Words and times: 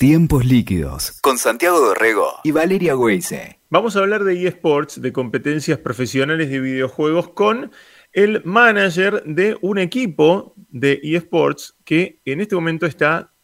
Tiempos 0.00 0.46
líquidos 0.46 1.20
con 1.20 1.36
Santiago 1.36 1.78
Dorrego 1.78 2.40
y 2.42 2.52
Valeria 2.52 2.96
Weise. 2.96 3.60
Vamos 3.68 3.96
a 3.96 3.98
hablar 3.98 4.24
de 4.24 4.46
eSports, 4.46 5.02
de 5.02 5.12
competencias 5.12 5.78
profesionales 5.78 6.48
de 6.48 6.58
videojuegos 6.58 7.28
con 7.28 7.70
el 8.14 8.42
manager 8.46 9.22
de 9.26 9.58
un 9.60 9.76
equipo 9.76 10.54
de 10.70 11.00
eSports 11.02 11.76
que 11.84 12.18
en 12.24 12.40
este 12.40 12.54
momento 12.54 12.86
está 12.86 13.34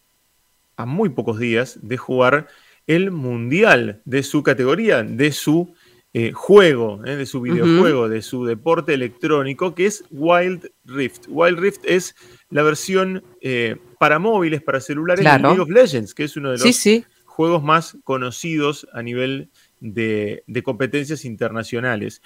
a 0.77 0.87
muy 0.87 1.11
pocos 1.11 1.39
días 1.39 1.79
de 1.83 1.99
jugar 1.99 2.49
el 2.87 3.11
mundial 3.11 4.01
de 4.07 4.23
su 4.23 4.43
categoría, 4.43 5.03
de 5.03 5.33
su 5.33 5.75
eh, 6.19 6.33
juego, 6.33 7.05
eh, 7.05 7.15
de 7.15 7.27
su 7.27 7.43
videojuego, 7.43 8.09
de 8.09 8.23
su 8.23 8.47
deporte 8.47 8.95
electrónico, 8.95 9.75
que 9.75 9.85
es 9.85 10.03
Wild 10.11 10.71
Rift. 10.87 11.27
Wild 11.29 11.59
Rift 11.59 11.83
es 11.85 12.17
la 12.49 12.63
versión 12.63 13.23
eh, 13.43 13.77
para 13.99 14.19
móviles, 14.19 14.63
para 14.63 14.81
celulares 14.81 15.23
de 15.23 15.39
League 15.39 15.61
of 15.61 15.69
Legends, 15.69 16.15
que 16.15 16.25
es 16.25 16.35
uno 16.39 16.53
de 16.53 16.57
los 16.57 17.05
juegos 17.27 17.63
más 17.63 17.99
conocidos 18.03 18.89
a 18.95 19.03
nivel 19.03 19.51
de, 19.81 20.43
competencias 20.65 21.27
internacionales. 21.27 22.23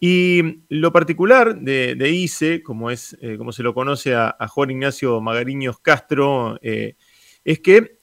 Y 0.00 0.60
lo 0.68 0.92
particular 0.92 1.58
de, 1.58 2.10
ICE, 2.10 2.62
como, 2.62 2.90
es, 2.90 3.16
como 3.38 3.52
se 3.52 3.62
lo 3.62 3.72
conoce 3.72 4.14
a, 4.14 4.36
Juan 4.48 4.72
Ignacio 4.72 5.18
Magariños 5.22 5.80
Castro, 5.80 6.58
es 6.60 7.60
que, 7.60 8.00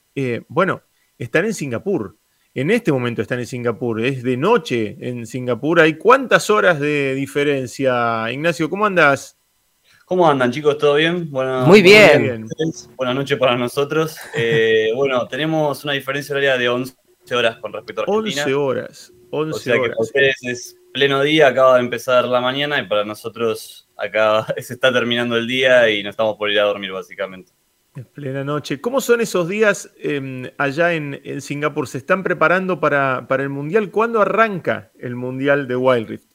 bueno, 0.48 0.82
están 1.16 1.44
en 1.44 1.54
Singapur. 1.54 2.17
En 2.58 2.72
este 2.72 2.90
momento 2.90 3.22
están 3.22 3.38
en 3.38 3.46
Singapur, 3.46 4.00
es 4.00 4.24
de 4.24 4.36
noche 4.36 4.96
en 4.98 5.28
Singapur. 5.28 5.78
¿Hay 5.78 5.94
cuántas 5.94 6.50
horas 6.50 6.80
de 6.80 7.14
diferencia? 7.14 8.32
Ignacio, 8.32 8.68
¿cómo 8.68 8.84
andas? 8.84 9.38
¿Cómo 10.04 10.28
andan 10.28 10.50
chicos? 10.50 10.76
¿Todo 10.76 10.96
bien? 10.96 11.30
Muy 11.30 11.82
bien. 11.82 12.48
Buenas 12.96 13.14
noches 13.14 13.38
para 13.38 13.56
nosotros. 13.56 14.16
Eh, 14.34 14.90
bueno, 14.96 15.28
tenemos 15.28 15.84
una 15.84 15.92
diferencia 15.92 16.32
horaria 16.32 16.58
de 16.58 16.68
11 16.68 16.96
horas 17.32 17.58
con 17.58 17.72
respecto 17.72 18.00
a 18.00 18.04
Argentina. 18.06 18.42
11 18.42 18.54
horas. 18.54 19.12
11 19.30 19.56
o 19.56 19.60
sea 19.60 19.74
que 19.74 19.80
para 19.90 19.94
ustedes 20.00 20.36
es 20.42 20.76
pleno 20.92 21.22
día, 21.22 21.46
acaba 21.46 21.74
de 21.76 21.82
empezar 21.82 22.24
la 22.24 22.40
mañana 22.40 22.80
y 22.80 22.88
para 22.88 23.04
nosotros 23.04 23.88
acá 23.96 24.44
se 24.60 24.74
está 24.74 24.92
terminando 24.92 25.36
el 25.36 25.46
día 25.46 25.88
y 25.90 26.02
no 26.02 26.10
estamos 26.10 26.36
por 26.36 26.50
ir 26.50 26.58
a 26.58 26.64
dormir 26.64 26.90
básicamente. 26.90 27.52
Plena 28.04 28.44
noche. 28.44 28.80
¿Cómo 28.80 29.00
son 29.00 29.20
esos 29.20 29.48
días 29.48 29.92
em, 29.98 30.50
allá 30.58 30.94
en, 30.94 31.40
Singapur? 31.40 31.88
¿Se 31.88 31.98
están 31.98 32.22
preparando 32.22 32.80
para, 32.80 33.26
para 33.28 33.42
el 33.42 33.48
Mundial? 33.48 33.90
¿Cuándo 33.90 34.20
arranca 34.20 34.92
el 34.98 35.16
Mundial 35.16 35.68
de 35.68 35.76
Wild 35.76 36.08
Rift? 36.08 36.30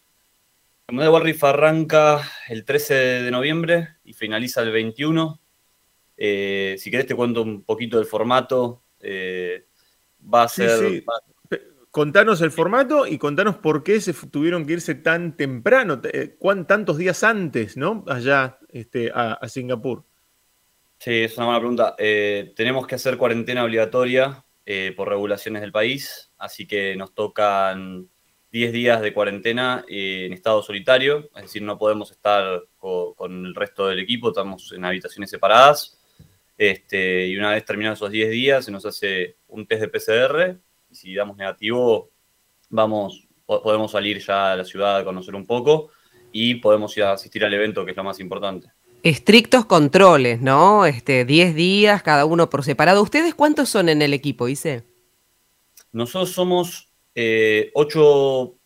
El 0.88 0.96
Model 0.96 1.24
Riff 1.24 1.44
arranca 1.44 2.22
el 2.50 2.66
13 2.66 2.94
de 2.94 3.32
noviembre 3.32 3.90
y 4.04 4.14
finaliza 4.14 4.62
el 4.62 4.72
21. 4.72 5.40
Eh, 6.18 6.76
si 6.78 6.92
querés 6.92 7.08
te 7.08 7.16
cuento 7.16 7.42
un 7.42 7.64
poquito 7.64 7.98
del 7.98 8.06
formato. 8.06 8.84
Eh, 9.00 9.66
va 10.34 10.44
a 10.44 10.48
ser... 10.48 11.04
Contanos 11.90 12.42
el 12.42 12.50
formato 12.50 13.06
y 13.06 13.20
contanos 13.20 13.58
por 13.58 13.84
qué 13.84 14.02
se 14.02 14.14
tuvieron 14.14 14.66
que 14.66 14.74
irse 14.74 14.96
tan 14.96 15.38
temprano, 15.38 16.02
eh, 16.12 16.36
tantos 16.68 16.98
días 16.98 17.24
antes, 17.24 17.78
¿no? 17.78 18.04
Allá 18.08 18.58
este, 18.70 19.12
a, 19.14 19.34
a, 19.34 19.48
Singapur. 19.48 20.04
Sí, 21.04 21.24
es 21.24 21.36
una 21.36 21.48
buena 21.48 21.60
pregunta. 21.60 21.96
tenemos 22.56 22.88
que 22.88 22.96
hacer 22.96 23.18
cuarentena 23.18 23.66
obligatoria 23.66 24.46
por 24.96 25.10
regulaciones 25.10 25.62
del 25.62 25.74
país, 25.74 26.32
así 26.38 26.66
que 26.66 26.96
nos 26.96 27.14
tocan 27.14 28.10
10 28.54 28.72
días 28.72 29.02
de 29.02 29.14
cuarentena 29.14 29.84
en 29.90 30.32
estado 30.32 30.64
solitario, 30.64 31.30
es 31.36 31.42
decir, 31.42 31.62
no 31.62 31.78
podemos 31.78 32.10
estar 32.12 32.64
con, 32.78 33.48
el 33.48 33.54
resto 33.54 33.88
del 33.90 34.00
equipo, 34.00 34.30
estamos 34.30 34.72
en 34.72 34.86
habitaciones 34.86 35.30
separadas. 35.30 36.00
Este, 36.58 37.28
y 37.28 37.36
una 37.36 37.50
vez 37.52 37.66
terminados 37.66 38.00
esos 38.00 38.12
10 38.12 38.30
días, 38.30 38.64
se 38.64 38.72
nos 38.72 38.86
hace 38.86 39.36
un 39.50 39.68
test 39.68 39.82
de 39.82 39.90
PCR 39.90 40.58
y 40.90 40.96
si 40.96 41.14
damos 41.14 41.36
negativo, 41.36 42.12
vamos, 42.70 43.28
podemos 43.46 43.92
salir 43.92 44.20
ya 44.20 44.54
a 44.54 44.56
la 44.56 44.64
ciudad 44.64 45.00
a 45.00 45.04
conocer 45.04 45.36
un 45.36 45.46
poco 45.46 45.92
y 46.32 46.56
podemos 46.56 46.96
ir 46.96 47.04
a 47.04 47.12
asistir 47.12 47.44
al 47.44 47.54
evento, 47.54 47.84
que 47.84 47.92
es 47.92 47.98
lo 47.98 48.06
más 48.06 48.22
importante. 48.22 48.72
Estrictos 49.04 49.66
controles, 49.66 50.42
¿no? 50.42 50.86
Este, 50.86 51.26
10 51.26 51.56
días, 51.56 52.02
cada 52.04 52.24
uno 52.26 52.50
por 52.50 52.64
separado. 52.64 53.04
¿Ustedes 53.04 53.36
cuántos 53.36 53.68
son 53.68 53.90
en 53.90 54.02
el 54.02 54.14
equipo, 54.14 54.46
Dice? 54.46 54.84
Nosotros 55.92 56.32
somos 56.32 56.88
eh, 57.14 57.70
ocho, 57.76 58.58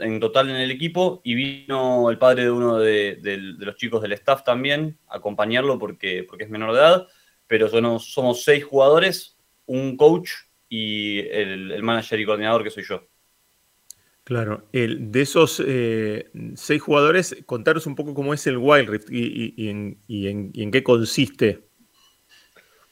en 0.00 0.18
total 0.18 0.50
en 0.50 0.56
el 0.56 0.70
equipo 0.70 1.20
y 1.22 1.34
vino 1.34 2.10
el 2.10 2.18
padre 2.18 2.44
de 2.44 2.50
uno 2.50 2.78
de, 2.78 3.18
los 3.58 3.76
chicos 3.76 4.02
del 4.02 4.12
staff 4.14 4.42
también 4.42 4.98
a 5.06 5.18
acompañarlo 5.18 5.78
porque, 5.78 6.24
porque 6.26 6.44
es 6.44 6.50
menor 6.50 6.72
de 6.72 6.80
edad, 6.80 7.06
pero 7.46 7.68
somos, 7.68 8.10
somos 8.10 8.42
seis 8.42 8.64
jugadores, 8.64 9.36
un 9.66 9.96
coach 9.96 10.30
y 10.68 11.20
el, 11.28 11.82
manager 11.82 12.18
y 12.18 12.24
coordinador 12.24 12.64
que 12.64 12.70
soy 12.70 12.84
yo. 12.88 13.06
Claro, 14.24 14.66
de 14.72 15.20
esos 15.20 15.62
eh, 15.64 16.30
seis 16.54 16.80
jugadores, 16.80 17.36
contaros 17.44 17.86
un 17.86 17.94
poco 17.94 18.14
cómo 18.14 18.32
es 18.32 18.46
el 18.46 18.56
Wild 18.56 18.88
Rift 18.88 19.08
y, 19.10 19.68
en, 19.68 20.70
qué 20.72 20.82
consiste. 20.82 21.68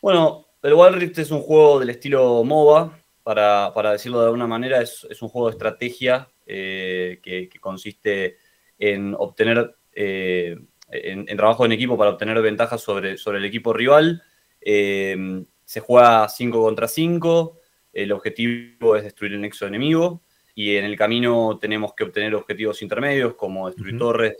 Bueno, 0.03 0.49
el 0.63 0.75
Wild 0.75 0.97
Rift 0.97 1.19
es 1.21 1.31
un 1.31 1.41
juego 1.41 1.81
del 1.81 1.89
estilo 1.89 2.45
MOBA, 2.45 2.99
para, 3.23 3.93
decirlo 3.93 4.21
de 4.21 4.27
alguna 4.27 4.47
manera, 4.47 4.83
es, 4.83 5.07
un 5.23 5.31
juego 5.31 5.49
de 5.49 5.53
estrategia 5.53 6.29
eh, 6.45 7.19
que, 7.23 7.49
consiste 7.61 8.37
en 8.79 9.15
obtener, 9.19 9.75
eh, 9.95 10.59
en, 10.91 11.37
trabajo 11.39 11.65
en 11.65 11.73
equipo 11.73 11.97
para 11.97 12.11
obtener 12.11 12.43
ventajas 12.43 12.83
sobre, 12.83 13.17
sobre 13.17 13.39
el 13.39 13.47
equipo 13.47 13.73
rival. 13.73 14.23
Se 14.61 15.81
juega 15.81 16.29
5 16.29 16.61
contra 16.61 16.89
5, 16.89 17.59
el 17.95 18.13
objetivo 18.13 18.97
es 18.97 19.05
destruir 19.05 19.33
el 19.33 19.41
nexo 19.41 19.67
enemigo 19.67 20.23
y 20.55 20.77
en 20.77 20.85
el 20.85 20.97
camino 20.97 21.59
tenemos 21.61 21.95
que 21.95 22.05
obtener 22.05 22.35
objetivos 22.35 22.83
intermedios 22.83 23.35
como 23.35 23.69
destruir 23.69 23.99
torres, 23.99 24.37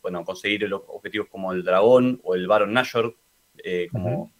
bueno, 0.00 0.24
conseguir 0.24 0.68
los 0.68 0.82
objetivos 0.88 1.28
como 1.28 1.52
el 1.52 1.62
dragón 1.62 2.20
o 2.24 2.34
el 2.34 2.46
Baron 2.46 2.72
Nashor, 2.72 3.16
como 3.90 4.32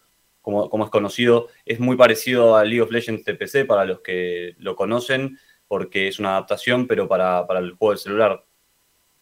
como, 0.43 0.85
es 0.85 0.91
conocido, 0.91 1.49
es 1.65 1.81
muy 1.81 1.97
parecido 1.97 2.57
a 2.57 2.65
League 2.65 2.83
of 2.83 2.91
Legends 2.91 3.25
TPC 3.25 3.65
para 3.67 3.85
los 3.85 4.01
que 4.01 4.57
lo 4.59 4.77
conocen, 4.77 5.39
porque 5.69 6.09
es 6.09 6.19
una 6.19 6.31
adaptación, 6.31 6.87
pero 6.87 7.09
para, 7.09 7.47
el 7.59 7.73
juego 7.73 7.93
de 7.93 7.99
celular. 7.99 8.45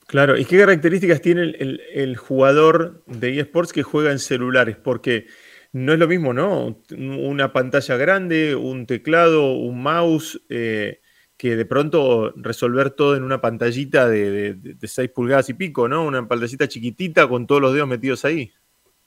Claro, 0.07 0.37
¿y 0.37 0.45
qué 0.45 0.59
características 0.59 1.21
tiene 1.21 1.43
el, 1.43 2.17
jugador 2.17 3.05
de 3.07 3.39
eSports 3.39 3.73
que 3.73 3.85
juega 3.85 4.11
en 4.11 4.19
celulares? 4.19 4.77
Porque 4.77 5.27
no 5.73 5.93
es 5.93 5.99
lo 6.01 6.09
mismo, 6.09 6.33
¿no? 6.33 6.81
Una 6.91 7.53
pantalla 7.53 7.97
grande, 7.97 8.57
un 8.57 8.87
teclado, 8.87 9.53
un 9.53 9.83
mouse, 9.83 10.41
eh, 10.49 11.00
que 11.41 11.57
de 11.57 11.65
pronto 11.65 12.35
resolver 12.37 12.91
todo 12.91 13.17
en 13.17 13.23
una 13.23 13.41
pantallita 13.41 14.07
de, 14.07 14.53
de, 14.53 14.87
6 14.87 15.09
pulgadas 15.09 15.49
y 15.49 15.55
pico, 15.55 15.89
¿no? 15.89 16.05
Una 16.05 16.29
pantallita 16.29 16.69
chiquitita 16.69 17.27
con 17.29 17.47
todos 17.47 17.63
los 17.63 17.73
dedos 17.73 17.89
metidos 17.89 18.27
ahí. 18.27 18.53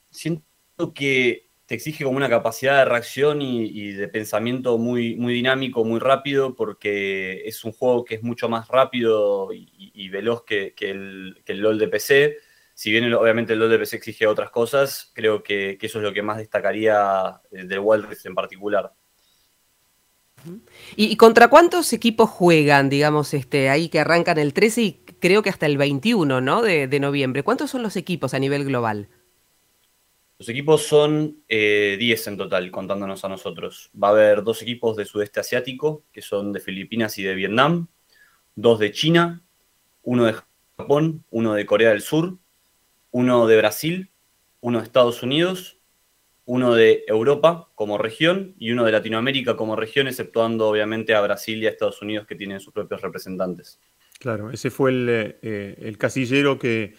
Siento 0.10 0.96
que 0.96 1.52
te 1.68 1.76
exige 1.76 2.04
como 2.04 2.18
una 2.18 2.30
capacidad 2.30 2.80
de 2.80 2.86
reacción 2.86 3.40
y, 3.44 3.92
de 3.92 4.08
pensamiento 4.08 4.80
muy, 4.80 5.14
dinámico, 5.14 5.86
muy 5.86 6.00
rápido, 6.00 6.56
porque 6.56 7.44
es 7.46 7.64
un 7.66 7.72
juego 7.72 8.04
que 8.04 8.16
es 8.16 8.24
mucho 8.24 8.50
más 8.50 8.68
rápido 8.68 9.50
y, 9.54 10.10
veloz 10.10 10.44
que, 10.44 10.74
el, 10.80 11.36
LOL 11.46 11.78
de 11.78 11.88
PC. 11.88 12.38
Si 12.74 12.90
bien 12.90 13.14
obviamente 13.14 13.54
el 13.54 13.60
LOL 13.60 13.70
de 13.70 13.78
PC 13.78 13.98
exige 13.98 14.26
otras 14.26 14.50
cosas, 14.50 15.12
creo 15.14 15.44
que, 15.44 15.78
eso 15.80 16.00
es 16.00 16.04
lo 16.04 16.12
que 16.12 16.24
más 16.24 16.40
destacaría 16.40 17.40
del 17.52 17.80
Wild 17.80 18.06
Rift 18.10 18.26
en 18.26 18.34
particular. 18.34 18.92
¿Y, 20.96 21.16
contra 21.18 21.48
cuántos 21.48 21.94
equipos 21.94 22.30
juegan, 22.30 22.90
digamos, 22.90 23.34
este, 23.34 23.70
ahí 23.70 23.90
que 23.90 24.00
arrancan 24.00 24.38
el 24.38 24.54
13 24.54 24.82
y 24.82 24.94
creo 25.20 25.42
que 25.42 25.50
hasta 25.50 25.66
el 25.66 25.78
21, 25.78 26.42
¿no? 26.42 26.62
De, 26.62 27.00
noviembre. 27.00 27.44
¿Cuántos 27.44 27.72
son 27.72 27.84
los 27.84 27.96
equipos 27.96 28.34
a 28.34 28.40
nivel 28.40 28.66
global? 28.66 29.08
Los 30.40 30.50
equipos 30.50 30.84
son 30.84 31.38
10 31.48 31.50
eh, 31.50 32.24
en 32.26 32.38
total, 32.38 32.72
contándonos 32.72 33.24
a 33.24 33.30
nosotros. 33.30 33.90
Va 34.02 34.10
a 34.10 34.12
haber 34.12 34.44
dos 34.44 34.62
equipos 34.62 34.98
de 34.98 35.06
sudeste 35.06 35.40
asiático, 35.40 36.04
que 36.12 36.22
son 36.22 36.52
de 36.52 36.60
Filipinas 36.60 37.18
y 37.18 37.24
de 37.24 37.36
Vietnam, 37.36 37.88
dos 38.56 38.80
de 38.80 38.92
China, 38.92 39.42
uno 40.04 40.26
de 40.26 40.36
Japón, 40.78 41.24
uno 41.32 41.54
de 41.54 41.66
Corea 41.66 41.90
del 41.90 42.02
Sur, 42.02 42.38
uno 43.12 43.48
de 43.48 43.58
Brasil, 43.58 44.10
uno 44.60 44.80
de 44.80 44.86
Estados 44.86 45.24
Unidos, 45.24 45.78
uno 46.46 46.76
de 46.76 47.04
Europa 47.08 47.70
como 47.76 47.98
región 47.98 48.56
y 48.60 48.72
uno 48.72 48.84
de 48.84 48.92
Latinoamérica 48.92 49.56
como 49.56 49.76
región, 49.76 50.08
exceptuando 50.08 50.68
obviamente 50.68 51.14
a 51.14 51.22
Brasil 51.22 51.62
y 51.62 51.68
a 51.68 51.70
Estados 51.70 52.02
Unidos 52.02 52.28
que 52.28 52.36
tienen 52.36 52.60
sus 52.60 52.74
propios 52.74 53.02
representantes. 53.02 53.80
Claro, 54.20 54.52
ese 54.52 54.70
fue 54.70 54.92
el, 54.92 55.08
eh, 55.10 55.76
el 55.80 55.98
casillero 55.98 56.60
que, 56.60 56.94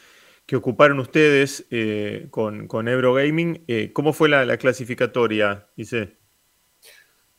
que 0.47 0.57
ocuparon 0.57 0.99
ustedes 1.01 1.67
eh, 1.71 2.27
con, 2.31 2.67
con 2.67 2.87
Gaming. 2.87 3.65
Eh, 3.67 3.91
¿Cómo 3.93 4.13
fue 4.13 4.29
la, 4.29 4.57
clasificatoria, 4.57 5.67
Dice. 5.77 6.17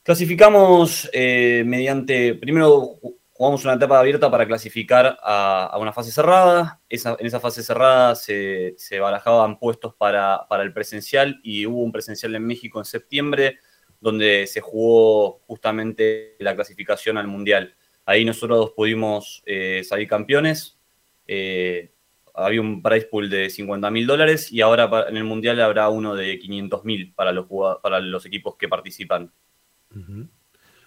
Clasificamos 0.03 1.09
eh, 1.13 1.63
mediante, 1.65 2.35
primero 2.35 2.99
jugamos 3.37 3.65
una 3.65 3.73
etapa 3.73 3.99
abierta 3.99 4.31
para 4.31 4.47
clasificar 4.47 5.17
a, 5.21 5.77
una 5.77 5.91
fase 5.91 6.09
cerrada. 6.09 6.79
en 6.87 7.25
esa 7.25 7.41
fase 7.41 7.63
cerrada 7.63 8.15
se, 8.15 8.75
se 8.77 8.97
barajaban 8.99 9.59
puestos 9.59 9.93
para, 9.93 10.47
el 10.61 10.71
presencial 10.71 11.41
y 11.43 11.65
hubo 11.65 11.83
un 11.83 11.91
presencial 11.91 12.33
en 12.33 12.47
México 12.47 12.79
en 12.79 12.85
septiembre 12.85 13.59
donde 13.99 14.47
se 14.47 14.61
jugó 14.61 15.41
justamente 15.47 16.37
la 16.39 16.55
clasificación 16.55 17.17
al 17.17 17.27
Mundial. 17.27 17.75
Ahí 18.05 18.23
nosotros 18.23 18.71
pudimos 18.73 19.43
eh, 19.45 19.83
salir 19.83 20.07
campeones. 20.07 20.79
Eh, 21.27 21.91
había 22.33 22.61
un 22.61 22.81
price 22.81 23.07
pool 23.07 23.29
de 23.29 23.49
50 23.49 23.91
mil 23.91 24.07
dólares 24.07 24.49
y 24.49 24.61
ahora 24.61 24.89
en 25.09 25.17
el 25.17 25.25
Mundial 25.25 25.59
habrá 25.59 25.89
uno 25.89 26.15
de 26.15 26.39
500 26.39 26.85
mil 26.85 27.13
para 27.13 27.33
los, 27.33 27.47
para 27.83 27.99
los 27.99 28.25
equipos 28.25 28.55
que 28.55 28.69
participan. 28.69 29.29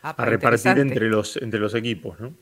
Ah, 0.03 0.15
a 0.17 0.25
repartir 0.25 0.79
entre 0.79 1.09
los, 1.09 1.37
entre 1.37 1.59
los 1.59 1.75
equipos, 1.75 2.19
¿no? 2.21 2.35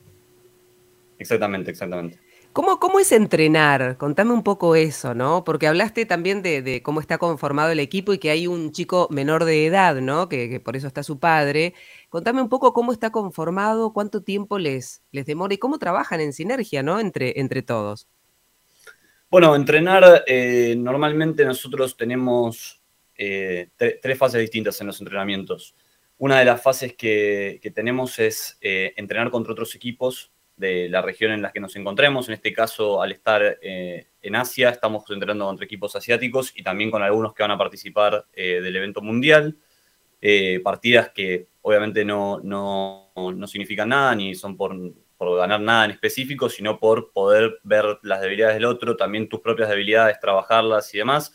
Exactamente, 1.19 1.71
exactamente. 1.71 2.19
¿Cómo, 2.53 2.79
¿Cómo, 2.79 2.99
es 2.99 3.11
entrenar? 3.11 3.97
Contame 3.97 4.31
un 4.31 4.43
poco 4.43 4.75
eso, 4.75 5.13
¿no? 5.13 5.43
Porque 5.43 5.67
hablaste 5.67 6.05
también 6.05 6.41
de, 6.41 6.81
cómo 6.83 7.01
está 7.01 7.19
conformado 7.19 7.71
el 7.71 7.79
equipo 7.79 8.13
y 8.13 8.17
que 8.17 8.31
hay 8.31 8.47
un 8.47 8.71
chico 8.71 9.07
menor 9.11 9.45
de 9.45 9.67
edad, 9.67 10.01
¿no? 10.01 10.27
Que, 10.27 10.59
por 10.59 10.75
eso 10.75 10.87
está 10.87 11.03
su 11.03 11.19
padre. 11.19 11.75
Contame 12.09 12.41
un 12.41 12.49
poco 12.49 12.73
cómo 12.73 12.91
está 12.93 13.11
conformado, 13.11 13.93
cuánto 13.93 14.23
tiempo 14.23 14.57
les, 14.57 15.03
les 15.11 15.25
demora 15.27 15.53
y 15.53 15.59
cómo 15.59 15.77
trabajan 15.77 16.19
en 16.19 16.33
sinergia, 16.33 16.81
¿no? 16.81 16.99
Entre, 16.99 17.39
entre 17.39 17.61
todos. 17.61 18.07
Bueno, 19.29 19.55
entrenar, 19.55 20.23
eh, 20.25 20.75
normalmente 20.77 21.45
nosotros 21.45 21.95
tenemos 21.95 22.81
eh, 23.15 23.69
tres 23.77 24.17
fases 24.17 24.41
distintas 24.41 24.81
en 24.81 24.87
los 24.87 24.99
entrenamientos. 24.99 25.75
Una 26.19 26.39
de 26.39 26.45
las 26.45 26.61
fases 26.61 26.95
que, 26.95 27.61
tenemos 27.75 28.17
es 28.17 28.57
eh, 28.61 28.93
entrenar 28.97 29.29
contra 29.29 29.53
otros 29.53 29.75
equipos 29.75 30.31
de 30.55 30.89
la 30.89 31.03
región 31.03 31.31
en 31.31 31.43
la 31.43 31.51
que 31.51 31.59
nos 31.59 31.75
encontremos. 31.75 32.27
En 32.27 32.33
este 32.33 32.51
caso, 32.51 33.03
al 33.03 33.11
estar 33.11 33.59
eh, 33.61 34.07
en 34.23 34.35
Asia, 34.35 34.69
estamos 34.69 35.03
entrenando 35.11 35.45
contra 35.45 35.65
equipos 35.65 35.95
asiáticos 35.95 36.51
y 36.55 36.63
también 36.63 36.89
con 36.89 37.03
algunos 37.03 37.35
que 37.35 37.43
van 37.43 37.51
a 37.51 37.57
participar 37.57 38.25
eh, 38.33 38.61
del 38.61 38.75
evento 38.75 39.01
mundial. 39.01 39.57
partidas 40.63 41.09
que 41.09 41.49
obviamente 41.61 42.03
no, 42.03 42.39
no, 42.39 43.11
no, 43.15 43.47
significan 43.47 43.89
nada 43.89 44.15
ni 44.15 44.33
son 44.33 44.57
por, 44.57 44.75
por 45.17 45.37
ganar 45.37 45.61
nada 45.61 45.85
en 45.85 45.91
específico, 45.91 46.49
sino 46.49 46.79
por 46.79 47.11
poder 47.11 47.59
ver 47.63 47.99
las 48.01 48.21
debilidades 48.21 48.55
del 48.55 48.65
otro, 48.65 48.97
también 48.97 49.29
tus 49.29 49.41
propias 49.41 49.69
debilidades, 49.69 50.19
trabajarlas 50.19 50.91
y 50.95 50.97
demás. 50.97 51.31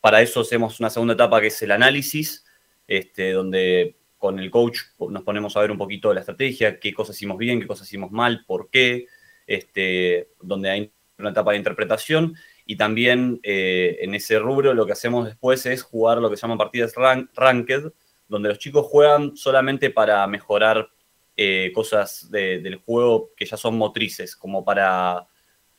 Para 0.00 0.22
eso 0.22 0.42
hacemos 0.42 0.78
una 0.78 0.90
segunda 0.90 1.14
etapa 1.14 1.40
que 1.40 1.48
es 1.48 1.62
el 1.62 1.72
análisis, 1.72 2.44
este, 2.86 3.32
donde 3.32 3.96
con 4.22 4.38
el 4.38 4.52
coach 4.52 4.78
nos 5.10 5.24
ponemos 5.24 5.56
a 5.56 5.60
ver 5.62 5.72
un 5.72 5.78
poquito 5.78 6.14
la 6.14 6.20
estrategia, 6.20 6.78
qué 6.78 6.94
cosas 6.94 7.16
hicimos 7.16 7.38
bien, 7.38 7.60
qué 7.60 7.66
cosas 7.66 7.88
hicimos 7.88 8.12
mal, 8.12 8.44
por 8.46 8.70
qué, 8.70 9.06
este, 9.48 10.28
donde 10.40 10.70
hay 10.70 10.92
una 11.18 11.30
etapa 11.30 11.50
de 11.50 11.56
interpretación. 11.56 12.36
Y 12.64 12.76
también 12.76 13.40
eh, 13.42 13.98
en 14.00 14.14
ese 14.14 14.38
rubro 14.38 14.74
lo 14.74 14.86
que 14.86 14.92
hacemos 14.92 15.26
después 15.26 15.66
es 15.66 15.82
jugar 15.82 16.18
lo 16.18 16.30
que 16.30 16.36
se 16.36 16.42
llaman 16.42 16.56
partidas 16.56 16.94
ranked, 17.34 17.92
donde 18.28 18.48
los 18.48 18.60
chicos 18.60 18.86
juegan 18.86 19.36
solamente 19.36 19.90
para 19.90 20.24
mejorar 20.28 20.88
eh, 21.36 21.72
cosas 21.74 22.30
del 22.30 22.76
juego 22.76 23.32
que 23.36 23.44
ya 23.44 23.56
son 23.56 23.76
motrices, 23.76 24.36
como 24.36 24.64
para 24.64 25.26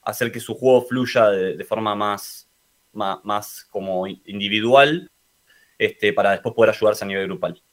hacer 0.02 0.34
que 0.34 0.42
su 0.42 0.56
juego 0.56 0.82
fluya 0.82 1.30
de, 1.30 1.64
forma 1.64 1.96
más, 1.96 2.50
más, 2.92 3.66
como 3.72 4.06
individual, 4.06 5.10
este, 5.78 6.12
para 6.12 6.32
después 6.32 6.54
poder 6.54 6.72
ayudarse 6.72 7.06
a 7.06 7.08
nivel 7.08 7.28
grupal 7.28 7.64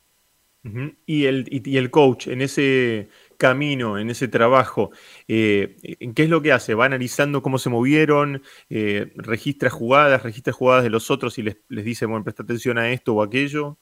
y, 1.07 1.25
el, 1.25 1.47
y, 1.51 1.77
el 1.79 1.91
coach 1.91 2.27
en 2.27 2.43
ese 2.43 3.09
camino, 3.39 3.99
en 3.99 4.11
ese 4.11 4.29
trabajo, 4.29 4.91
eh, 5.27 5.77
¿qué 6.15 6.25
es 6.25 6.29
lo 6.29 6.43
que 6.43 6.53
hace? 6.53 6.75
¿Va 6.75 6.85
analizando 6.85 7.43
cómo 7.43 7.59
se 7.59 7.71
movieron? 7.71 8.43
Eh, 8.69 9.11
¿Registra 9.17 9.71
jugadas? 9.71 10.23
¿Registra 10.23 10.53
jugadas 10.53 10.85
de 10.85 10.91
los 10.91 11.11
otros 11.11 11.39
y 11.39 11.43
les, 11.43 11.57
dice, 11.69 12.07
bueno, 12.07 12.25
presta 12.25 12.43
atención 12.43 12.77
a 12.79 12.91
esto 12.91 13.15
o 13.15 13.23
aquello? 13.23 13.79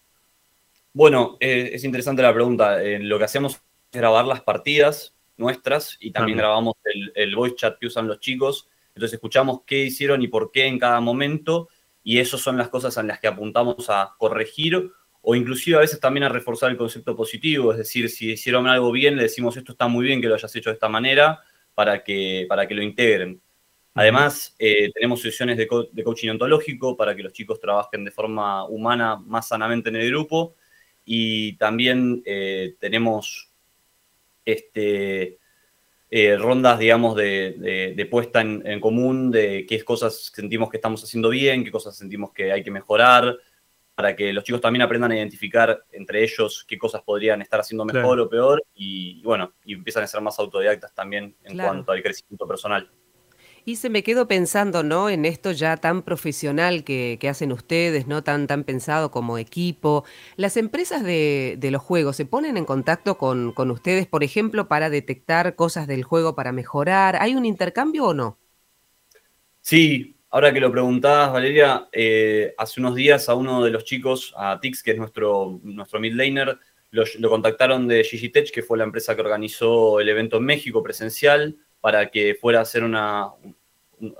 Bueno, 0.93 1.37
eh, 1.41 1.71
es 1.73 1.85
interesante 1.85 2.23
la 2.23 2.33
pregunta. 2.33 2.79
lo 3.01 3.19
que 3.19 3.25
hacemos 3.25 3.55
es 3.55 3.63
grabar 4.01 4.25
las 4.25 4.43
partidas 4.43 5.15
nuestras 5.37 5.97
y 6.01 6.11
también 6.11 6.39
grabamos 6.39 6.75
el, 6.85 7.13
el 7.15 7.35
voice 7.35 7.57
chat 7.57 7.79
que 7.79 7.87
usan 7.87 8.07
los 8.07 8.21
chicos. 8.21 8.69
Entonces 8.95 9.15
escuchamos 9.15 9.63
qué 9.67 9.85
hicieron 9.85 10.23
y 10.23 10.29
por 10.29 10.51
qué 10.53 10.67
en 10.67 10.79
cada 10.79 11.01
momento 11.01 11.69
y 12.03 12.21
esas 12.21 12.41
son 12.41 12.57
las 12.57 12.69
cosas 12.69 12.97
en 12.97 13.07
las 13.07 13.21
que 13.21 13.29
apuntamos 13.29 13.91
a 13.91 14.15
corregir 14.19 14.93
o 15.23 15.35
inclusive 15.35 15.77
a 15.77 15.81
veces 15.81 16.01
también 16.01 16.25
a 16.25 16.29
reforzar 16.29 16.71
el 16.71 16.77
concepto 16.77 17.17
positivo, 17.17 17.73
es 17.73 17.79
decir, 17.79 18.09
si 18.09 18.33
hicieron 18.33 18.67
algo 18.67 18.93
bien, 18.93 19.17
le 19.17 19.23
decimos 19.23 19.57
esto 19.57 19.73
está 19.73 19.89
muy 19.89 20.07
bien 20.07 20.21
que 20.21 20.29
lo 20.29 20.35
hayas 20.35 20.55
hecho 20.55 20.71
de 20.71 20.75
esta 20.75 20.89
manera 20.89 21.41
para 21.75 22.03
que, 22.03 22.47
para 22.49 22.67
que 22.67 22.75
lo 22.75 22.83
integren. 22.83 23.41
Además, 23.95 24.55
eh, 24.59 24.93
tenemos 24.95 25.21
sesiones 25.21 25.57
de, 25.57 25.67
coaching 25.67 26.31
ontológico 26.31 26.97
para 26.97 27.17
que 27.17 27.23
los 27.23 27.33
chicos 27.33 27.59
trabajen 27.61 28.05
de 28.05 28.13
forma 28.13 28.65
humana 28.65 29.17
más 29.17 29.49
sanamente 29.49 29.89
en 29.89 29.97
el 29.97 30.09
grupo 30.09 30.55
y 31.05 31.57
también 31.57 32.23
eh, 32.25 32.77
tenemos 32.79 33.51
este, 34.45 35.39
eh, 36.11 36.37
rondas, 36.37 36.79
digamos, 36.79 37.17
de, 37.17 38.09
puesta 38.11 38.41
en, 38.41 38.63
en, 38.65 38.81
común 38.81 39.31
de 39.31 39.67
qué 39.69 39.83
cosas 39.83 40.31
sentimos 40.33 40.71
que 40.71 40.77
estamos 40.77 41.03
haciendo 41.03 41.29
bien, 41.31 41.65
qué 41.65 41.71
cosas 41.73 41.97
sentimos 41.97 42.33
que 42.33 42.53
hay 42.53 42.63
que 42.63 42.71
mejorar, 42.71 43.37
para 43.99 44.15
que 44.15 44.33
los 44.33 44.45
chicos 44.45 44.61
también 44.61 44.83
aprendan 44.83 45.11
a 45.11 45.17
identificar 45.17 45.85
entre 45.91 46.23
ellos 46.23 46.65
qué 46.69 46.79
cosas 46.79 47.03
podrían 47.03 47.43
estar 47.43 47.59
haciendo 47.59 47.85
mejor 47.85 48.21
o 48.21 48.31
peor 48.31 48.63
y, 48.73 49.21
bueno, 49.25 49.55
y 49.65 49.75
empiezan 49.75 50.05
a 50.05 50.07
ser 50.07 50.21
más 50.21 50.39
autodidactas 50.39 50.95
también 50.95 51.35
en 51.43 51.59
cuanto 51.59 51.91
al 51.91 52.01
crecimiento 52.01 52.47
personal. 52.47 52.89
Y 53.65 53.75
se 53.75 53.91
me 53.91 54.05
quedo 54.05 54.29
pensando, 54.29 54.85
¿no? 54.85 55.11
En 55.11 55.25
esto 55.25 55.51
ya 55.51 55.77
tan 55.79 56.03
profesional 56.03 56.85
que, 56.85 57.19
hacen 57.29 57.51
ustedes, 57.51 58.07
¿no? 58.07 58.23
Tan, 58.23 58.47
tan 58.47 58.63
pensado 58.63 59.11
como 59.11 59.37
equipo. 59.37 60.05
Las 60.37 60.57
empresas 60.57 61.03
de, 61.03 61.59
los 61.61 61.83
juegos 61.83 62.15
se 62.15 62.25
ponen 62.25 62.57
en 62.57 62.67
contacto 62.67 63.19
con, 63.19 63.51
con, 63.51 63.73
ustedes, 63.73 64.07
por 64.07 64.23
ejemplo, 64.23 64.69
para 64.69 64.91
detectar 64.91 65.57
cosas 65.57 65.89
del 65.89 66.05
juego 66.05 66.37
para 66.37 66.53
mejorar. 66.53 67.17
¿Hay 67.21 67.35
un 67.35 67.45
intercambio 67.45 68.05
o 68.05 68.15
no? 68.15 68.39
Sí, 69.61 70.18
Ahora 70.31 70.53
que 70.53 70.61
lo 70.61 70.71
preguntabas, 70.71 71.33
Valeria, 71.33 71.89
eh, 71.91 72.55
hace 72.59 72.81
unos 72.81 72.95
días 72.95 73.29
a 73.31 73.35
uno 73.35 73.65
de 73.65 73.71
los 73.71 73.85
chicos, 73.85 74.35
a 74.37 74.61
Tix, 74.61 74.83
que 74.83 74.91
es 74.91 74.99
nuestro, 74.99 75.59
nuestro 75.63 76.01
mid 76.01 76.13
laner, 76.15 76.59
lo, 76.91 77.31
contactaron 77.31 77.89
de 77.89 78.05
Gigitech, 78.05 78.51
que 78.51 78.63
fue 78.63 78.77
la 78.77 78.85
empresa 78.85 79.15
que 79.15 79.23
organizó 79.23 80.01
el 80.01 80.09
evento 80.09 80.37
en 80.37 80.45
México 80.45 80.83
presencial, 80.83 81.57
para 81.81 82.11
que 82.11 82.35
fuera 82.35 82.59
a 82.59 82.63
hacer 82.63 82.85
una, 82.85 83.29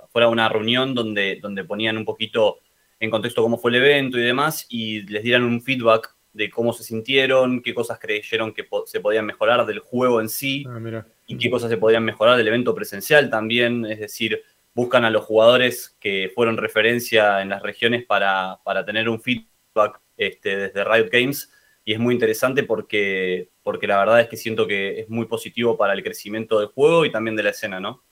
fuera 0.09 0.29
una 0.29 0.49
reunión 0.49 0.95
donde, 0.95 1.39
donde 1.41 1.63
ponían 1.63 1.97
un 1.97 2.05
poquito 2.05 2.59
en 2.99 3.11
contexto 3.11 3.43
cómo 3.43 3.57
fue 3.57 3.71
el 3.71 3.77
evento 3.77 4.17
y 4.17 4.21
demás, 4.21 4.65
y 4.67 5.01
les 5.03 5.21
dieran 5.23 5.43
un 5.43 5.61
feedback 5.61 6.15
de 6.33 6.49
cómo 6.49 6.73
se 6.73 6.83
sintieron, 6.83 7.61
qué 7.61 7.73
cosas 7.73 7.99
creyeron 7.99 8.53
que 8.53 8.67
se 8.85 8.99
podían 8.99 9.25
mejorar 9.25 9.65
del 9.65 9.79
juego 9.79 10.21
en 10.21 10.29
sí, 10.29 10.65
ah, 10.67 11.05
y 11.27 11.37
qué 11.37 11.49
cosas 11.49 11.69
se 11.69 11.77
podían 11.77 12.03
mejorar 12.03 12.37
del 12.37 12.47
evento 12.47 12.73
presencial 12.73 13.29
también, 13.29 13.85
es 13.85 13.99
decir, 13.99 14.41
buscan 14.73 15.05
a 15.05 15.09
los 15.09 15.25
jugadores 15.25 15.97
que 15.99 16.31
fueron 16.33 16.57
referencia 16.57 17.41
en 17.41 17.49
las 17.49 17.61
regiones 17.61 18.05
para, 18.05 18.59
tener 18.85 19.09
un 19.09 19.21
feedback 19.21 20.01
este, 20.17 20.57
desde 20.57 20.83
Riot 20.83 21.09
Games 21.11 21.51
y 21.89 21.93
es 21.93 21.99
muy 21.99 22.13
interesante 22.13 22.61
porque, 22.61 23.49
porque 23.63 23.87
la 23.87 23.97
verdad 23.97 24.21
es 24.21 24.27
que 24.27 24.37
siento 24.37 24.67
que 24.67 24.99
es 24.99 25.09
muy 25.09 25.25
positivo 25.25 25.75
para 25.75 25.93
el 25.93 26.03
crecimiento 26.03 26.59
del 26.59 26.67
juego 26.67 27.03
y 27.03 27.11
también 27.11 27.35
de 27.35 27.41
la 27.41 27.49
escena, 27.49 27.79
¿no? 27.79 28.03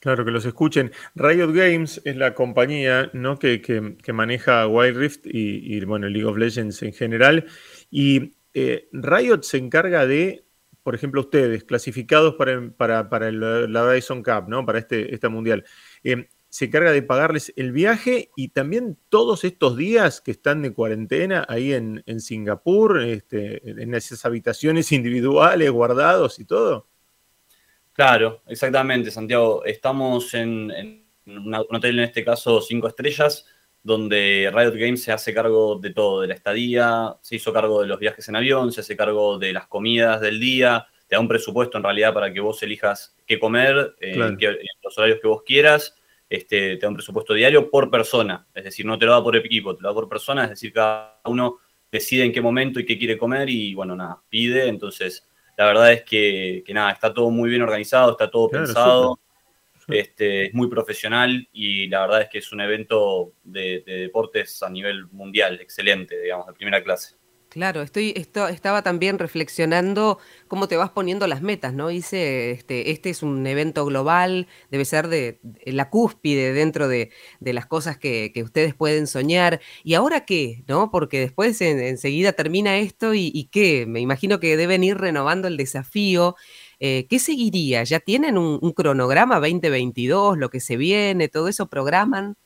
Claro, 0.00 0.24
que 0.24 0.30
los 0.30 0.46
escuchen. 0.46 0.90
Riot 1.14 1.52
Games 1.52 2.00
es 2.06 2.16
la 2.16 2.32
compañía 2.32 3.10
¿no? 3.12 3.38
que, 3.38 3.96
maneja 4.10 4.66
Wild 4.66 4.96
Rift 4.96 5.26
y, 5.26 5.84
bueno, 5.84 6.08
League 6.08 6.24
of 6.24 6.38
Legends 6.38 6.82
en 6.82 6.94
general. 6.94 7.44
Y 7.90 8.36
eh, 8.54 8.88
Riot 8.92 9.42
se 9.42 9.58
encarga 9.58 10.06
de, 10.06 10.45
por 10.86 10.94
ejemplo, 10.94 11.20
ustedes, 11.20 11.64
clasificados 11.64 12.36
para, 12.36 12.70
para, 12.70 13.10
para 13.10 13.32
la 13.32 13.92
Dyson 13.92 14.22
Cup, 14.22 14.44
¿no? 14.46 14.64
Para 14.64 14.78
este, 14.78 15.12
esta 15.12 15.28
mundial. 15.28 15.64
Eh, 16.04 16.28
se 16.48 16.66
encarga 16.66 16.92
de 16.92 17.02
pagarles 17.02 17.52
el 17.56 17.72
viaje 17.72 18.30
y 18.36 18.50
también 18.50 18.96
todos 19.08 19.42
estos 19.42 19.76
días 19.76 20.20
que 20.20 20.30
están 20.30 20.62
de 20.62 20.72
cuarentena 20.72 21.44
ahí 21.48 21.72
en, 21.72 22.04
Singapur, 22.20 23.02
este, 23.02 23.68
en 23.68 23.94
esas 23.96 24.24
habitaciones 24.24 24.92
individuales 24.92 25.68
guardados 25.72 26.38
y 26.38 26.44
todo. 26.44 26.86
Claro, 27.92 28.42
exactamente, 28.46 29.10
Santiago. 29.10 29.64
Estamos 29.64 30.34
en, 30.34 31.04
un 31.26 31.52
hotel, 31.52 31.98
en 31.98 32.04
este 32.04 32.24
caso, 32.24 32.60
cinco 32.60 32.86
estrellas, 32.86 33.44
donde 33.86 34.50
Riot 34.52 34.72
Games 34.72 35.04
se 35.04 35.12
hace 35.12 35.32
cargo 35.32 35.78
de 35.78 35.92
todo, 35.92 36.20
de 36.20 36.26
la 36.26 36.34
estadía, 36.34 37.16
se 37.20 37.36
hizo 37.36 37.52
cargo 37.52 37.82
de 37.82 37.86
los 37.86 38.00
viajes 38.00 38.28
en 38.28 38.34
avión, 38.34 38.72
se 38.72 38.80
hace 38.80 38.96
cargo 38.96 39.38
de 39.38 39.52
las 39.52 39.68
comidas 39.68 40.20
del 40.20 40.40
día, 40.40 40.88
te 41.06 41.14
da 41.14 41.20
un 41.20 41.28
presupuesto 41.28 41.78
en 41.78 41.84
realidad 41.84 42.12
para 42.12 42.32
que 42.32 42.40
vos 42.40 42.60
elijas 42.64 43.14
qué 43.24 43.38
comer, 43.38 43.94
eh, 44.00 44.14
en, 44.14 44.38
los 44.82 44.98
horarios 44.98 45.20
que 45.22 45.28
vos 45.28 45.44
quieras, 45.46 45.94
este, 46.28 46.78
te 46.78 46.80
da 46.80 46.88
un 46.88 46.96
presupuesto 46.96 47.32
diario 47.32 47.70
por 47.70 47.88
persona, 47.88 48.44
es 48.52 48.64
decir, 48.64 48.84
no 48.84 48.98
te 48.98 49.06
lo 49.06 49.12
da 49.12 49.22
por 49.22 49.36
equipo, 49.36 49.76
te 49.76 49.82
lo 49.82 49.90
da 49.90 49.94
por 49.94 50.08
persona, 50.08 50.42
es 50.42 50.50
decir, 50.50 50.72
cada 50.72 51.20
uno 51.26 51.58
decide 51.92 52.24
en 52.24 52.32
qué 52.32 52.40
momento 52.40 52.80
y 52.80 52.84
qué 52.84 52.98
quiere 52.98 53.16
comer 53.16 53.48
y 53.48 53.72
bueno, 53.72 53.94
nada, 53.94 54.20
pide, 54.28 54.66
entonces 54.66 55.28
la 55.56 55.64
verdad 55.64 55.92
es 55.92 56.02
que, 56.02 56.64
nada, 56.70 56.90
está 56.90 57.14
todo 57.14 57.30
muy 57.30 57.50
bien 57.50 57.62
organizado, 57.62 58.10
está 58.10 58.28
todo 58.28 58.50
pensado, 58.50 59.20
este, 59.88 60.46
es 60.46 60.54
muy 60.54 60.68
profesional 60.68 61.48
y 61.52 61.88
la 61.88 62.00
verdad 62.02 62.22
es 62.22 62.28
que 62.28 62.38
es 62.38 62.52
un 62.52 62.60
evento 62.60 63.32
de, 63.44 63.82
de 63.86 64.00
deportes 64.02 64.62
a 64.62 64.70
nivel 64.70 65.06
mundial, 65.08 65.60
excelente, 65.60 66.20
digamos, 66.20 66.46
de 66.46 66.52
primera 66.52 66.82
clase. 66.82 67.16
Claro, 67.56 67.80
estoy, 67.80 68.12
esto, 68.16 68.48
estaba 68.48 68.82
también 68.82 69.18
reflexionando 69.18 70.18
cómo 70.46 70.68
te 70.68 70.76
vas 70.76 70.90
poniendo 70.90 71.26
las 71.26 71.40
metas, 71.40 71.72
¿no? 71.72 71.90
Hice, 71.90 72.50
este, 72.50 72.90
este 72.90 73.08
es 73.08 73.22
un 73.22 73.46
evento 73.46 73.86
global, 73.86 74.46
debe 74.70 74.84
ser 74.84 75.08
de, 75.08 75.40
la 75.64 75.88
cúspide 75.88 76.52
dentro 76.52 76.86
de, 76.86 77.12
las 77.40 77.64
cosas 77.64 77.96
que, 77.96 78.30
ustedes 78.44 78.74
pueden 78.74 79.06
soñar. 79.06 79.60
¿Y 79.84 79.94
ahora 79.94 80.26
qué? 80.26 80.64
¿No? 80.68 80.90
Porque 80.90 81.18
después 81.18 81.58
enseguida 81.62 82.34
termina 82.34 82.76
esto 82.76 83.14
y, 83.14 83.48
qué, 83.50 83.86
me 83.86 84.00
imagino 84.00 84.38
que 84.38 84.56
deben 84.58 84.84
ir 84.84 84.98
renovando 84.98 85.48
el 85.48 85.56
desafío. 85.56 86.36
Eh, 86.78 87.06
¿Qué 87.08 87.18
seguiría? 87.18 87.84
¿Ya 87.84 88.00
tienen 88.00 88.36
un, 88.36 88.58
un 88.60 88.72
cronograma 88.72 89.36
2022, 89.36 90.38
lo 90.38 90.50
que 90.50 90.60
se 90.60 90.76
viene, 90.76 91.28
todo 91.28 91.48
eso 91.48 91.66
programan? 91.66 92.36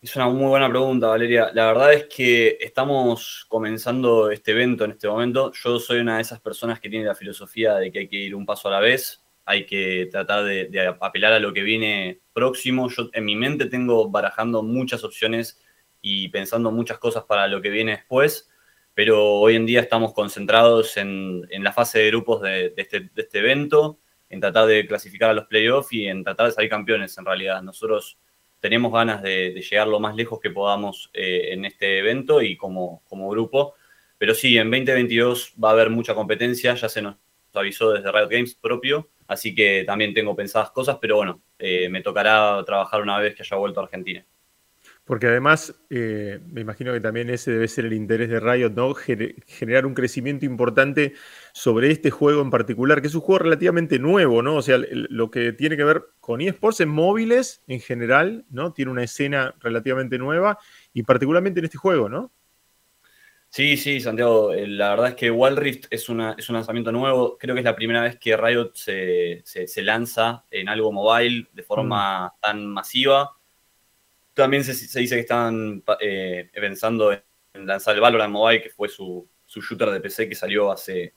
Es 0.00 0.14
una 0.14 0.28
muy 0.28 0.46
buena 0.46 0.68
pregunta, 0.68 1.08
Valeria. 1.08 1.50
La 1.54 1.66
verdad 1.66 1.92
es 1.92 2.04
que 2.04 2.56
estamos 2.60 3.44
comenzando 3.48 4.30
este 4.30 4.52
evento 4.52 4.84
en 4.84 4.92
este 4.92 5.08
momento. 5.08 5.50
Yo 5.52 5.80
soy 5.80 5.98
una 5.98 6.16
de 6.16 6.22
esas 6.22 6.40
personas 6.40 6.78
que 6.78 6.88
tiene 6.88 7.04
la 7.04 7.16
filosofía 7.16 7.74
de 7.74 7.90
que 7.90 7.98
hay 7.98 8.08
que 8.08 8.16
ir 8.16 8.36
un 8.36 8.46
paso 8.46 8.68
a 8.68 8.70
la 8.70 8.78
vez, 8.78 9.24
hay 9.44 9.66
que 9.66 10.08
tratar 10.12 10.44
de, 10.44 10.96
apelar 11.00 11.32
a 11.32 11.40
lo 11.40 11.52
que 11.52 11.62
viene 11.62 12.20
próximo. 12.32 12.88
Yo 12.88 13.10
en 13.12 13.24
mi 13.24 13.34
mente 13.34 13.66
tengo 13.66 14.08
barajando 14.08 14.62
muchas 14.62 15.02
opciones 15.02 15.60
y 16.00 16.28
pensando 16.28 16.70
muchas 16.70 16.98
cosas 16.98 17.24
para 17.24 17.48
lo 17.48 17.60
que 17.60 17.70
viene 17.70 17.96
después, 17.96 18.48
pero 18.98 19.34
hoy 19.34 19.54
en 19.54 19.64
día 19.64 19.78
estamos 19.78 20.12
concentrados 20.12 20.96
en, 20.96 21.46
la 21.62 21.72
fase 21.72 22.00
de 22.00 22.08
grupos 22.08 22.42
de, 22.42 22.74
este, 22.76 22.98
de 23.14 23.22
este 23.22 23.38
evento, 23.38 24.00
en 24.28 24.40
tratar 24.40 24.66
de 24.66 24.88
clasificar 24.88 25.30
a 25.30 25.34
los 25.34 25.46
playoffs 25.46 25.92
y 25.92 26.08
en 26.08 26.24
tratar 26.24 26.46
de 26.46 26.52
salir 26.52 26.68
campeones 26.68 27.16
en 27.16 27.24
realidad. 27.24 27.62
Nosotros 27.62 28.18
tenemos 28.58 28.92
ganas 28.92 29.22
de, 29.22 29.52
llegar 29.52 29.86
lo 29.86 30.00
más 30.00 30.16
lejos 30.16 30.40
que 30.40 30.50
podamos 30.50 31.10
eh, 31.14 31.50
en 31.52 31.64
este 31.64 32.00
evento 32.00 32.42
y 32.42 32.56
como, 32.56 33.04
como 33.08 33.28
grupo. 33.30 33.76
Pero 34.18 34.34
sí, 34.34 34.58
en 34.58 34.68
2022 34.68 35.54
va 35.62 35.68
a 35.68 35.72
haber 35.74 35.90
mucha 35.90 36.16
competencia, 36.16 36.74
ya 36.74 36.88
se 36.88 37.00
nos 37.00 37.14
avisó 37.54 37.92
desde 37.92 38.10
Riot 38.10 38.28
Games 38.28 38.56
propio, 38.56 39.10
así 39.28 39.54
que 39.54 39.84
también 39.86 40.12
tengo 40.12 40.34
pensadas 40.34 40.72
cosas, 40.72 40.98
pero 41.00 41.14
bueno, 41.14 41.40
eh, 41.60 41.88
me 41.88 42.02
tocará 42.02 42.60
trabajar 42.66 43.00
una 43.00 43.16
vez 43.20 43.36
que 43.36 43.44
haya 43.44 43.56
vuelto 43.58 43.78
a 43.78 43.84
Argentina. 43.84 44.26
Porque 45.08 45.26
además, 45.26 45.74
eh, 45.88 46.38
me 46.52 46.60
imagino 46.60 46.92
que 46.92 47.00
también 47.00 47.30
ese 47.30 47.50
debe 47.52 47.66
ser 47.66 47.86
el 47.86 47.94
interés 47.94 48.28
de 48.28 48.40
Riot, 48.40 48.72
¿no? 48.76 48.92
Generar 48.92 49.86
un 49.86 49.94
crecimiento 49.94 50.44
importante 50.44 51.14
sobre 51.54 51.90
este 51.90 52.10
juego 52.10 52.42
en 52.42 52.50
particular, 52.50 53.00
que 53.00 53.06
es 53.06 53.14
un 53.14 53.22
juego 53.22 53.38
relativamente 53.38 53.98
nuevo, 53.98 54.42
¿no? 54.42 54.56
O 54.56 54.60
sea, 54.60 54.76
lo 54.90 55.30
que 55.30 55.54
tiene 55.54 55.78
que 55.78 55.84
ver 55.84 56.04
con 56.20 56.42
eSports 56.42 56.80
en 56.80 56.90
móviles 56.90 57.62
en 57.68 57.80
general, 57.80 58.44
¿no? 58.50 58.74
Tiene 58.74 58.90
una 58.90 59.02
escena 59.02 59.54
relativamente 59.60 60.18
nueva 60.18 60.58
y 60.92 61.04
particularmente 61.04 61.60
en 61.60 61.64
este 61.64 61.78
juego, 61.78 62.10
¿no? 62.10 62.30
Sí, 63.48 63.78
sí, 63.78 64.02
Santiago. 64.02 64.52
Eh, 64.52 64.66
la 64.66 64.90
verdad 64.90 65.08
es 65.08 65.14
que 65.14 65.30
Wild 65.30 65.58
Rift 65.58 65.86
es, 65.88 66.10
una, 66.10 66.34
es 66.36 66.50
un 66.50 66.56
lanzamiento 66.56 66.92
nuevo. 66.92 67.38
Creo 67.38 67.54
que 67.54 67.62
es 67.62 67.64
la 67.64 67.74
primera 67.74 68.02
vez 68.02 68.18
que 68.18 68.36
Riot 68.36 68.72
se, 68.74 69.42
lanza 69.82 70.44
en 70.50 70.68
algo 70.68 70.92
mobile 70.92 71.48
de 71.54 71.62
forma 71.62 72.26
mm. 72.26 72.40
tan 72.42 72.66
masiva 72.66 73.37
también 74.38 74.64
se, 74.64 75.00
dice 75.00 75.16
que 75.16 75.20
están 75.20 75.82
eh, 76.00 76.48
pensando 76.54 77.12
en 77.12 77.66
lanzar 77.66 77.94
el 77.94 78.00
Valorant 78.00 78.32
Mobile, 78.32 78.62
que 78.62 78.70
fue 78.70 78.88
su, 78.88 79.28
shooter 79.46 79.90
de 79.90 80.00
PC 80.00 80.28
que 80.28 80.34
salió 80.34 80.70
hace 80.70 81.14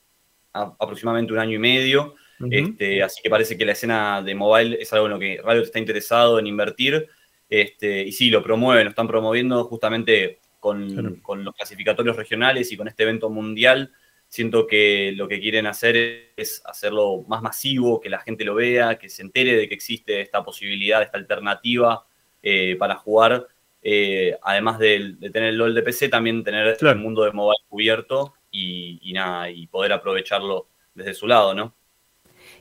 aproximadamente 0.53 1.31
un 1.31 1.39
año 1.39 1.55
y 1.55 1.59
medio. 1.59 2.15
este, 2.49 3.03
así 3.03 3.21
que 3.21 3.29
parece 3.29 3.57
que 3.57 3.65
la 3.65 3.73
escena 3.73 4.21
de 4.21 4.33
mobile 4.33 4.77
es 4.81 4.91
algo 4.91 5.05
en 5.05 5.11
lo 5.11 5.19
que 5.19 5.39
Riot 5.45 5.63
está 5.63 5.79
interesado 5.79 6.39
en 6.39 6.47
invertir. 6.47 7.07
Este, 7.47 8.01
y 8.01 8.11
sí, 8.11 8.29
lo 8.29 8.41
promueven, 8.41 8.85
lo 8.85 8.89
están 8.89 9.07
promoviendo 9.07 9.63
justamente 9.65 10.39
con, 10.59 11.17
con, 11.17 11.43
los 11.43 11.53
clasificatorios 11.53 12.15
regionales 12.15 12.71
y 12.71 12.77
con 12.77 12.87
este 12.87 13.03
evento 13.03 13.29
mundial. 13.29 13.93
Siento 14.27 14.65
que 14.65 15.13
lo 15.15 15.27
que 15.27 15.39
quieren 15.39 15.67
hacer 15.67 16.31
es 16.35 16.61
hacerlo 16.65 17.23
más 17.27 17.41
masivo, 17.41 17.99
que 17.99 18.09
la 18.09 18.19
gente 18.19 18.45
lo 18.45 18.55
vea, 18.55 18.97
que 18.97 19.09
se 19.09 19.21
entere 19.21 19.55
de 19.55 19.67
que 19.67 19.75
existe 19.75 20.21
esta 20.21 20.43
posibilidad, 20.43 21.03
esta 21.03 21.17
alternativa 21.17 22.05
eh, 22.43 22.75
para 22.77 22.95
jugar, 22.95 23.47
eh, 23.83 24.37
además 24.43 24.79
de, 24.79 25.15
tener 25.31 25.49
el 25.49 25.57
LOL 25.57 25.75
de 25.75 25.81
PC, 25.81 26.09
también 26.09 26.43
tener 26.43 26.77
el 26.79 26.95
mundo 26.97 27.23
de 27.23 27.31
mobile 27.31 27.63
cubierto 27.67 28.33
y, 28.51 29.11
nada, 29.13 29.49
y 29.49 29.67
poder 29.67 29.93
aprovecharlo 29.93 30.67
desde 30.93 31.13
su 31.13 31.27
lado, 31.27 31.53
¿no? 31.53 31.75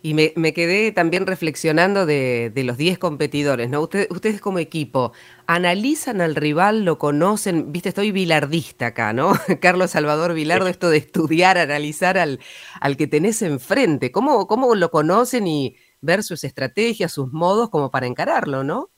Y 0.02 0.14
me, 0.14 0.54
quedé 0.54 0.92
también 0.92 1.26
reflexionando 1.26 2.06
de, 2.06 2.52
los 2.64 2.78
10 2.78 2.99
competidores, 2.99 3.68
¿no? 3.68 3.82
ustedes 3.82 4.40
como 4.40 4.58
equipo, 4.58 5.12
¿analizan 5.46 6.22
al 6.22 6.37
rival, 6.37 6.84
lo 6.84 6.99
conocen? 6.99 7.70
Viste, 7.70 7.90
estoy 7.90 8.10
bilardista 8.10 8.87
acá, 8.88 9.12
¿no? 9.12 9.32
Carlos 9.60 9.90
Salvador 9.90 10.32
Vilardo, 10.32 10.68
esto 10.68 10.88
de 10.88 10.99
estudiar, 10.99 11.58
analizar 11.58 12.16
al, 12.16 12.40
al 12.80 12.96
que 12.96 13.08
tenés 13.08 13.42
enfrente. 13.42 14.10
¿Cómo, 14.10 14.46
¿Cómo 14.46 14.75
lo 14.75 14.90
conocen 14.90 15.46
y 15.46 15.76
ver 16.00 16.22
sus 16.22 16.44
estrategias, 16.44 17.12
sus 17.12 17.32
modos 17.32 17.68
como 17.68 17.90
para 17.90 18.06
encararlo, 18.06 18.64
¿no? 18.64 18.90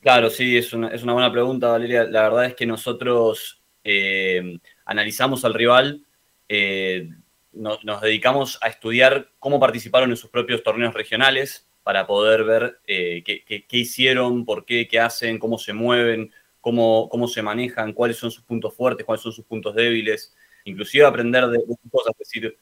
Claro, 0.00 0.30
sí, 0.30 0.56
es 0.56 0.72
una, 0.72 0.88
buena 1.12 1.30
pregunta, 1.30 1.68
Valeria. 1.68 2.04
La 2.04 2.22
verdad 2.22 2.46
es 2.46 2.54
que 2.54 2.64
nosotros 2.64 3.62
eh, 3.84 4.58
analizamos 4.86 5.44
al 5.44 5.52
rival, 5.52 6.04
eh, 6.48 7.10
nos 7.52 8.00
dedicamos 8.00 8.58
a 8.62 8.68
estudiar 8.68 9.30
cómo 9.38 9.60
participaron 9.60 10.10
en 10.10 10.16
sus 10.16 10.30
propios 10.30 10.62
torneos 10.62 10.94
regionales 10.94 11.68
para 11.82 12.06
poder 12.06 12.44
ver 12.44 12.80
eh, 12.86 13.22
qué, 13.24 13.66
hicieron, 13.76 14.46
por 14.46 14.64
qué, 14.64 14.88
qué 14.88 15.00
hacen, 15.00 15.38
cómo 15.38 15.58
se 15.58 15.74
mueven, 15.74 16.32
cómo, 16.62 17.08
cómo 17.10 17.28
se 17.28 17.42
manejan, 17.42 17.92
cuáles 17.92 18.16
son 18.16 18.30
sus 18.30 18.44
puntos 18.44 18.74
fuertes, 18.74 19.04
cuáles 19.04 19.22
son 19.22 19.32
sus 19.32 19.44
puntos 19.44 19.74
débiles, 19.74 20.34
inclusive 20.64 21.04
aprender 21.04 21.46
de, 21.46 21.58
de 21.58 21.76
cosas, 21.90 22.16
decir... 22.18 22.56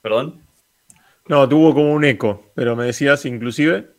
¿Perdón? 0.00 0.42
No, 1.28 1.48
tuvo 1.48 1.74
como 1.74 1.92
un 1.92 2.04
eco, 2.04 2.50
pero 2.54 2.74
me 2.74 2.86
decías 2.86 3.26
inclusive... 3.26 3.92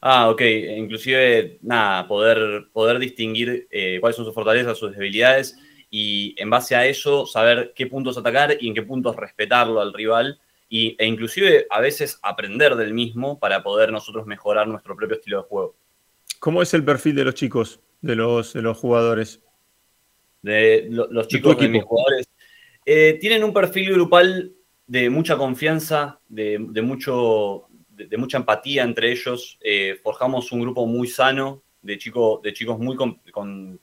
Ah, 0.00 0.30
ok. 0.30 0.40
Inclusive, 0.76 1.58
nada, 1.62 2.06
poder, 2.08 2.68
poder 2.72 2.98
distinguir 2.98 3.68
eh, 3.70 3.98
cuáles 4.00 4.16
son 4.16 4.24
sus 4.24 4.34
fortalezas, 4.34 4.78
sus 4.78 4.92
debilidades 4.92 5.56
y 5.90 6.40
en 6.40 6.48
base 6.48 6.76
a 6.76 6.86
eso 6.86 7.26
saber 7.26 7.72
qué 7.74 7.86
puntos 7.86 8.16
atacar 8.16 8.56
y 8.60 8.68
en 8.68 8.74
qué 8.74 8.82
puntos 8.82 9.16
respetarlo 9.16 9.80
al 9.80 9.92
rival 9.92 10.40
y, 10.68 10.96
e 10.98 11.06
inclusive 11.06 11.66
a 11.68 11.80
veces 11.80 12.18
aprender 12.22 12.76
del 12.76 12.94
mismo 12.94 13.40
para 13.40 13.62
poder 13.62 13.90
nosotros 13.90 14.24
mejorar 14.24 14.68
nuestro 14.68 14.94
propio 14.94 15.16
estilo 15.16 15.38
de 15.38 15.48
juego. 15.48 15.74
¿Cómo 16.38 16.62
es 16.62 16.72
el 16.72 16.84
perfil 16.84 17.16
de 17.16 17.24
los 17.24 17.34
chicos, 17.34 17.80
de 18.00 18.14
los, 18.14 18.52
de 18.52 18.62
los 18.62 18.78
jugadores? 18.78 19.42
De 20.42 20.86
los 20.88 21.28
chicos 21.28 21.58
de, 21.58 21.68
mis 21.68 21.82
jugadores. 21.82 22.30
Eh, 22.86 23.18
tienen 23.20 23.44
un 23.44 23.52
perfil 23.52 23.92
grupal 23.92 24.52
de 24.86 25.10
mucha 25.10 25.36
confianza, 25.36 26.20
de, 26.28 26.64
de 26.70 26.82
mucho, 26.82 27.68
de, 28.08 28.16
mucha 28.16 28.38
empatía 28.38 28.82
entre 28.82 29.10
ellos. 29.10 29.58
Eh, 29.60 29.98
forjamos 30.02 30.52
un 30.52 30.60
grupo 30.60 30.86
muy 30.86 31.08
sano 31.08 31.62
de, 31.82 31.98
chico, 31.98 32.40
de 32.42 32.52
chicos 32.52 32.78
muy, 32.78 32.96
con, 32.96 33.80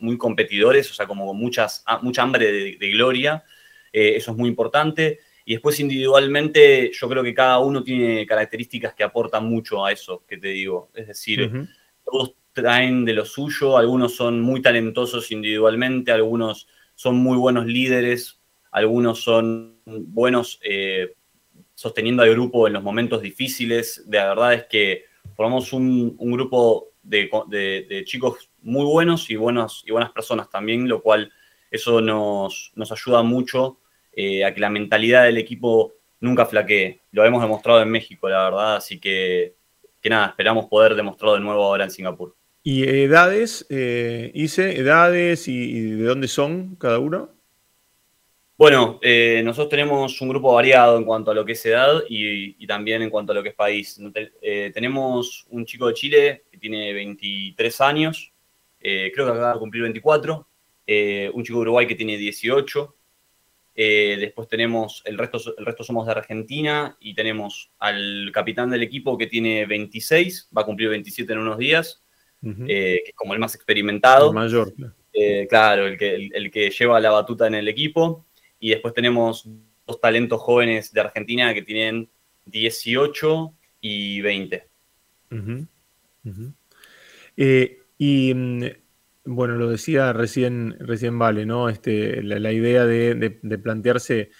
muy 0.00 0.18
competidores, 0.18 0.90
o 0.90 0.94
sea, 0.94 1.06
como 1.06 1.26
con 1.26 1.36
muchas, 1.36 1.82
ah, 1.86 2.00
mucha 2.02 2.22
hambre 2.22 2.76
de, 2.76 2.90
gloria. 2.90 3.44
Eh, 3.92 4.14
eso 4.16 4.32
es 4.32 4.36
muy 4.36 4.48
importante. 4.48 5.20
Y 5.44 5.52
después 5.52 5.78
individualmente 5.78 6.90
yo 6.92 7.08
creo 7.08 7.22
que 7.22 7.32
cada 7.32 7.60
uno 7.60 7.82
tiene 7.82 8.26
características 8.26 8.94
que 8.94 9.04
aportan 9.04 9.48
mucho 9.48 9.84
a 9.84 9.92
eso 9.92 10.24
que 10.26 10.38
te 10.38 10.48
digo. 10.48 10.90
Es 10.92 11.06
decir, 11.06 11.68
todos 12.04 12.34
traen 12.52 13.04
de 13.04 13.12
lo 13.12 13.24
suyo, 13.24 13.76
algunos 13.76 14.16
son 14.16 14.40
muy 14.40 14.62
talentosos 14.62 15.30
individualmente, 15.30 16.10
algunos 16.10 16.66
son 16.94 17.16
muy 17.16 17.36
buenos 17.36 17.66
líderes, 17.66 18.40
algunos 18.70 19.20
son 19.20 19.78
buenos 19.84 20.58
eh, 20.64 21.14
sosteniendo 21.76 22.22
al 22.22 22.30
grupo 22.30 22.66
en 22.66 22.72
los 22.72 22.82
momentos 22.82 23.20
difíciles. 23.22 24.02
De 24.06 24.16
la 24.18 24.28
verdad 24.28 24.54
es 24.54 24.64
que 24.64 25.04
formamos 25.36 25.72
un, 25.74 26.16
grupo 26.18 26.88
de, 27.02 28.02
chicos 28.06 28.50
muy 28.62 28.84
buenos 28.84 29.28
y, 29.30 29.36
buenos 29.36 29.84
y 29.86 29.92
buenas 29.92 30.10
personas 30.10 30.48
también, 30.48 30.88
lo 30.88 31.02
cual 31.02 31.30
eso 31.70 32.00
nos, 32.00 32.72
ayuda 32.90 33.22
mucho 33.22 33.78
eh, 34.12 34.44
a 34.44 34.54
que 34.54 34.60
la 34.60 34.70
mentalidad 34.70 35.24
del 35.24 35.36
equipo 35.36 35.92
nunca 36.20 36.46
flaquee. 36.46 37.02
Lo 37.12 37.24
hemos 37.26 37.42
demostrado 37.42 37.82
en 37.82 37.90
México, 37.90 38.26
la 38.28 38.44
verdad, 38.44 38.76
así 38.76 38.98
que, 38.98 39.54
que 40.00 40.08
nada, 40.08 40.28
esperamos 40.28 40.66
poder 40.66 40.94
demostrarlo 40.94 41.34
de 41.34 41.40
nuevo 41.40 41.62
ahora 41.62 41.84
en 41.84 41.90
Singapur. 41.90 42.34
¿Y 42.62 42.84
edades, 42.84 43.66
eh, 43.68 44.32
edades 44.34 45.46
y 45.46 45.90
de 45.90 46.04
dónde 46.04 46.26
son 46.26 46.74
cada 46.76 46.98
uno? 46.98 47.35
Bueno, 48.58 48.98
eh, 49.02 49.42
nosotros 49.44 49.68
tenemos 49.68 50.18
un 50.22 50.30
grupo 50.30 50.54
variado 50.54 50.96
en 50.96 51.04
cuanto 51.04 51.30
a 51.30 51.34
lo 51.34 51.44
que 51.44 51.52
es 51.52 51.66
edad 51.66 52.02
y, 52.08 52.66
también 52.66 53.02
en 53.02 53.10
cuanto 53.10 53.32
a 53.32 53.34
lo 53.34 53.42
que 53.42 53.50
es 53.50 53.54
país. 53.54 54.00
Eh, 54.40 54.70
tenemos 54.72 55.46
un 55.50 55.66
chico 55.66 55.88
de 55.88 55.94
Chile 55.94 56.44
que 56.50 56.56
tiene 56.56 56.94
23 56.94 57.80
años, 57.82 58.32
eh, 58.80 59.12
creo 59.14 59.26
que 59.26 59.32
acaba 59.32 59.52
de 59.52 59.58
cumplir 59.58 59.82
24, 59.82 60.48
un 61.34 61.44
chico 61.44 61.58
de 61.58 61.62
Uruguay 61.62 61.86
que 61.86 61.96
tiene 61.96 62.16
18, 62.16 62.94
después 63.74 64.48
tenemos, 64.48 65.02
el 65.04 65.18
resto, 65.18 65.38
el 65.58 65.66
resto 65.66 65.84
somos 65.84 66.06
de 66.06 66.12
Argentina 66.12 66.96
y 66.98 67.14
tenemos 67.14 67.70
al 67.78 68.30
capitán 68.32 68.70
del 68.70 68.82
equipo 68.82 69.18
que 69.18 69.26
tiene 69.26 69.66
26, 69.66 70.48
va 70.56 70.62
a 70.62 70.64
cumplir 70.64 70.88
27 70.88 71.30
en 71.30 71.40
unos 71.40 71.58
días, 71.58 72.02
que 72.40 73.02
es 73.04 73.14
como 73.14 73.34
el 73.34 73.40
más 73.40 73.54
experimentado. 73.54 74.28
El 74.28 74.34
mayor. 74.34 74.72
Eh, 75.18 75.46
claro, 75.48 75.86
el 75.86 75.96
que, 75.96 76.14
el, 76.14 76.50
que 76.50 76.68
lleva 76.68 77.00
la 77.00 77.10
batuta 77.10 77.46
en 77.46 77.54
el 77.54 77.68
equipo. 77.68 78.25
Y 78.66 78.70
después 78.70 78.94
tenemos 78.94 79.48
dos 79.86 80.00
talentos 80.00 80.40
jóvenes 80.40 80.92
de 80.92 81.00
Argentina 81.00 81.54
que 81.54 81.62
tienen 81.62 82.10
18 82.46 83.54
y 83.80 84.20
20. 84.22 84.68
Eh, 87.36 87.78
y 87.96 88.34
mm, 88.34 88.64
bueno, 89.26 89.54
lo 89.54 89.70
decía 89.70 90.12
recién, 90.12 90.74
recién 90.80 91.16
Vale, 91.16 91.46
¿no? 91.46 91.68
Este, 91.68 92.20
la, 92.24 92.50
idea 92.50 92.84
de, 92.84 93.30
plantearse 93.62 94.30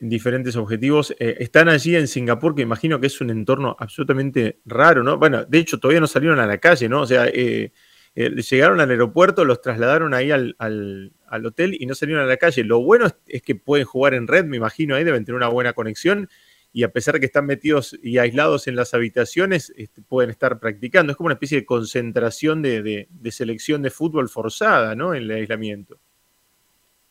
diferentes 0.00 0.56
objetivos. 0.56 1.14
Eh, 1.20 1.36
están 1.38 1.68
allí 1.68 1.94
en 1.94 2.08
Singapur, 2.08 2.56
que 2.56 2.62
imagino 2.62 2.98
que 2.98 3.06
es 3.06 3.20
un 3.20 3.30
entorno 3.30 3.76
absolutamente 3.78 4.58
raro, 4.64 5.04
¿no? 5.04 5.18
Bueno, 5.18 5.44
de 5.44 5.58
hecho, 5.58 5.78
todavía 5.78 6.00
no 6.00 6.08
salieron 6.08 6.40
a 6.40 6.46
la 6.46 6.58
calle, 6.58 6.88
¿no? 6.88 7.02
O 7.02 7.06
sea, 7.06 7.28
eh, 7.28 7.70
llegaron 8.18 8.80
al 8.80 8.90
aeropuerto, 8.90 9.44
los 9.44 9.60
trasladaron 9.60 10.12
ahí 10.12 10.30
al, 10.30 11.12
hotel 11.44 11.76
y 11.78 11.86
no 11.86 11.94
salieron 11.94 12.24
a 12.24 12.26
la 12.26 12.36
calle. 12.36 12.64
Lo 12.64 12.80
bueno 12.80 13.06
es, 13.26 13.42
que 13.42 13.54
pueden 13.54 13.86
jugar 13.86 14.14
en 14.14 14.26
red, 14.26 14.44
me 14.44 14.56
imagino, 14.56 14.96
ahí 14.96 15.04
deben 15.04 15.24
tener 15.24 15.36
una 15.36 15.48
buena 15.48 15.72
conexión 15.72 16.28
y 16.72 16.82
a 16.82 16.92
pesar 16.92 17.14
de 17.14 17.20
que 17.20 17.26
están 17.26 17.46
metidos 17.46 17.98
y 18.02 18.18
aislados 18.18 18.66
en 18.66 18.76
las 18.76 18.92
habitaciones, 18.92 19.72
este, 19.76 20.02
pueden 20.02 20.30
estar 20.30 20.58
practicando. 20.58 21.12
Es 21.12 21.16
como 21.16 21.26
una 21.26 21.34
especie 21.34 21.60
de 21.60 21.66
concentración 21.66 22.60
de, 22.60 23.08
selección 23.30 23.82
de 23.82 23.90
fútbol 23.90 24.28
forzada, 24.28 24.94
¿no? 24.94 25.14
En 25.14 25.22
el 25.22 25.30
aislamiento. 25.30 25.98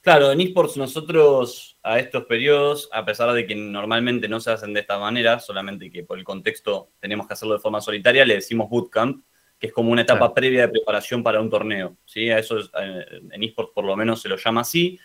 Claro, 0.02 0.32
en 0.32 0.42
esports 0.42 0.78
nosotros 0.78 1.78
a 1.84 2.00
estos 2.00 2.26
periodos, 2.26 2.88
a 2.94 3.04
pesar 3.04 3.34
de 3.34 3.46
que 3.46 3.56
normalmente 3.56 4.30
no 4.30 4.40
se 4.40 4.52
hacen 4.52 4.74
de 4.74 4.82
esta 4.82 5.00
manera, 5.00 5.40
solamente 5.40 5.90
que 5.90 6.04
por 6.04 6.18
el 6.18 6.24
contexto 6.24 6.92
tenemos 7.00 7.28
que 7.28 7.34
hacerlo 7.34 7.56
de 7.56 7.60
forma 7.60 7.82
solitaria, 7.82 8.26
le 8.26 8.36
decimos 8.36 8.70
bootcamp, 8.70 9.24
que 9.60 9.68
es 9.68 9.74
como 9.74 9.92
una 9.92 10.04
etapa 10.04 10.34
previa 10.34 10.62
de 10.62 10.70
preparación 10.70 11.24
para 11.24 11.42
un 11.42 11.50
torneo. 11.50 11.98
¿sí? 12.06 12.30
A 12.30 12.40
eso 12.40 12.60
eh, 12.60 13.22
en 13.32 13.44
esports 13.44 13.72
por 13.74 13.86
lo 13.86 13.96
menos 13.96 14.22
se 14.22 14.30
lo 14.30 14.38
llama 14.38 14.62
así. 14.62 15.00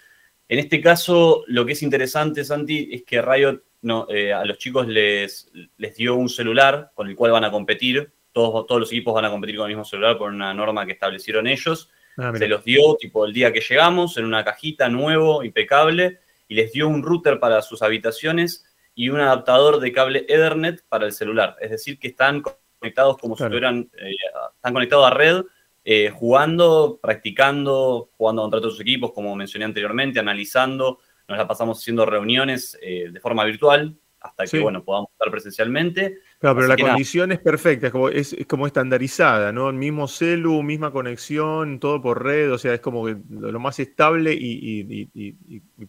En 0.48 0.58
este 0.58 0.80
caso, 0.80 1.44
lo 1.46 1.64
que 1.64 1.72
es 1.72 1.82
interesante, 1.82 2.44
Santi, 2.44 2.90
es 2.92 3.04
que 3.04 3.22
Riot 3.22 3.62
no, 3.82 4.06
eh, 4.10 4.32
a 4.32 4.44
los 4.44 4.58
chicos 4.58 4.86
les, 4.86 5.50
les 5.76 5.96
dio 5.96 6.14
un 6.14 6.28
celular 6.28 6.92
con 6.94 7.08
el 7.08 7.16
cual 7.16 7.32
van 7.32 7.44
a 7.44 7.50
competir. 7.50 8.12
Todos, 8.32 8.66
todos 8.66 8.80
los 8.80 8.92
equipos 8.92 9.14
van 9.14 9.24
a 9.24 9.30
competir 9.30 9.56
con 9.56 9.66
el 9.66 9.76
mismo 9.76 9.84
celular 9.84 10.18
por 10.18 10.30
una 10.30 10.52
norma 10.54 10.86
que 10.86 10.92
establecieron 10.92 11.46
ellos. 11.46 11.90
Ah, 12.18 12.32
se 12.36 12.46
los 12.46 12.64
dio 12.64 12.96
tipo 12.96 13.24
el 13.24 13.32
día 13.32 13.52
que 13.52 13.60
llegamos 13.60 14.16
en 14.18 14.26
una 14.26 14.44
cajita 14.44 14.88
nuevo, 14.88 15.42
impecable, 15.42 16.20
y 16.48 16.54
les 16.54 16.72
dio 16.72 16.88
un 16.88 17.02
router 17.02 17.40
para 17.40 17.62
sus 17.62 17.82
habitaciones 17.82 18.66
y 18.94 19.08
un 19.08 19.20
adaptador 19.20 19.80
de 19.80 19.92
cable 19.92 20.26
Ethernet 20.28 20.84
para 20.88 21.06
el 21.06 21.12
celular. 21.12 21.56
Es 21.60 21.70
decir, 21.70 21.98
que 21.98 22.08
están 22.08 22.42
conectados 22.82 23.16
como 23.18 23.36
si 23.36 23.44
estuvieran, 23.44 23.88
eh, 23.98 24.14
están 24.56 24.72
conectados 24.72 25.06
a 25.06 25.14
red, 25.14 25.44
eh, 25.84 26.10
jugando, 26.10 26.98
practicando, 27.00 28.10
jugando 28.16 28.42
contra 28.42 28.58
otros 28.58 28.80
equipos, 28.80 29.12
como 29.12 29.34
mencioné 29.34 29.64
anteriormente, 29.64 30.20
analizando 30.20 30.98
nos 31.28 31.38
la 31.38 31.48
pasamos 31.48 31.78
haciendo 31.78 32.04
reuniones 32.04 32.78
eh, 32.82 33.08
de 33.10 33.20
forma 33.20 33.44
virtual 33.44 33.96
hasta 34.20 34.44
que, 34.44 34.60
bueno, 34.60 34.84
podamos 34.84 35.10
estar 35.12 35.30
presencialmente. 35.32 36.18
Claro, 36.38 36.54
pero 36.54 36.68
la 36.68 36.76
condición 36.76 37.32
es 37.32 37.40
perfecta, 37.40 37.88
es 37.88 37.92
como, 37.92 38.08
es, 38.08 38.36
como 38.46 38.68
estandarizada, 38.68 39.50
¿no? 39.50 39.68
El 39.68 39.74
mismo 39.74 40.06
celu, 40.06 40.62
misma 40.62 40.92
conexión, 40.92 41.80
todo 41.80 42.00
por 42.00 42.22
red, 42.22 42.52
o 42.52 42.58
sea, 42.58 42.74
es 42.74 42.80
como 42.80 43.04
que 43.04 43.16
lo, 43.30 43.58
más 43.58 43.80
estable 43.80 44.32
y, 44.32 45.32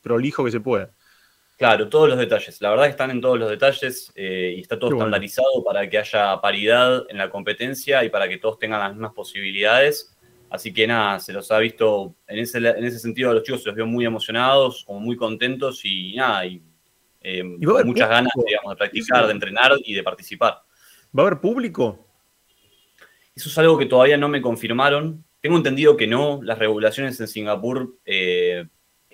prolijo 0.01 0.43
que 0.43 0.51
se 0.51 0.61
pueda. 0.61 0.91
Claro, 1.57 1.87
todos 1.87 2.09
los 2.09 2.17
detalles. 2.17 2.61
La 2.61 2.71
verdad 2.71 2.85
que 2.85 2.91
están 2.91 3.11
en 3.11 3.21
todos 3.21 3.39
los 3.39 3.49
detalles 3.49 4.11
eh, 4.15 4.55
y 4.57 4.61
está 4.61 4.77
todo 4.77 4.91
estandarizado 4.91 5.63
para 5.63 5.87
que 5.89 5.97
haya 5.97 6.39
paridad 6.41 7.05
en 7.09 7.17
la 7.17 7.29
competencia 7.29 8.03
y 8.03 8.09
para 8.09 8.27
que 8.27 8.37
todos 8.37 8.57
tengan 8.57 8.79
las 8.79 8.91
mismas 8.91 9.13
posibilidades. 9.13 10.17
Así 10.49 10.73
que 10.73 10.85
nada, 10.85 11.19
se 11.19 11.33
los 11.33 11.49
ha 11.51 11.57
visto, 11.59 12.15
en 12.27 12.39
ese, 12.39 12.57
en 12.57 12.83
ese 12.83 12.99
sentido 12.99 13.31
a 13.31 13.33
los 13.33 13.43
chicos 13.43 13.63
se 13.63 13.69
los 13.69 13.75
vio 13.75 13.87
muy 13.87 14.05
emocionados, 14.05 14.83
como 14.85 14.99
muy 14.99 15.15
contentos 15.15 15.81
y 15.83 16.15
nada, 16.15 16.45
y, 16.45 16.61
eh, 17.21 17.43
muchas 17.43 18.09
ganas 18.09 18.31
digamos, 18.45 18.71
de 18.71 18.75
practicar, 18.75 19.25
de 19.25 19.31
entrenar 19.31 19.71
y 19.83 19.93
de 19.95 20.03
participar. 20.03 20.61
¿Va 21.17 21.23
a 21.23 21.27
haber 21.27 21.39
público? 21.39 22.05
Eso 23.35 23.49
es 23.49 23.57
algo 23.57 23.77
que 23.77 23.85
todavía 23.85 24.17
no 24.17 24.27
me 24.27 24.41
confirmaron. 24.41 25.23
Tengo 25.41 25.57
entendido 25.57 25.97
que 25.97 26.07
no, 26.07 26.39
las 26.43 26.59
regulaciones 26.59 27.19
en 27.19 27.27
Singapur 27.27 27.97
eh, 28.05 28.67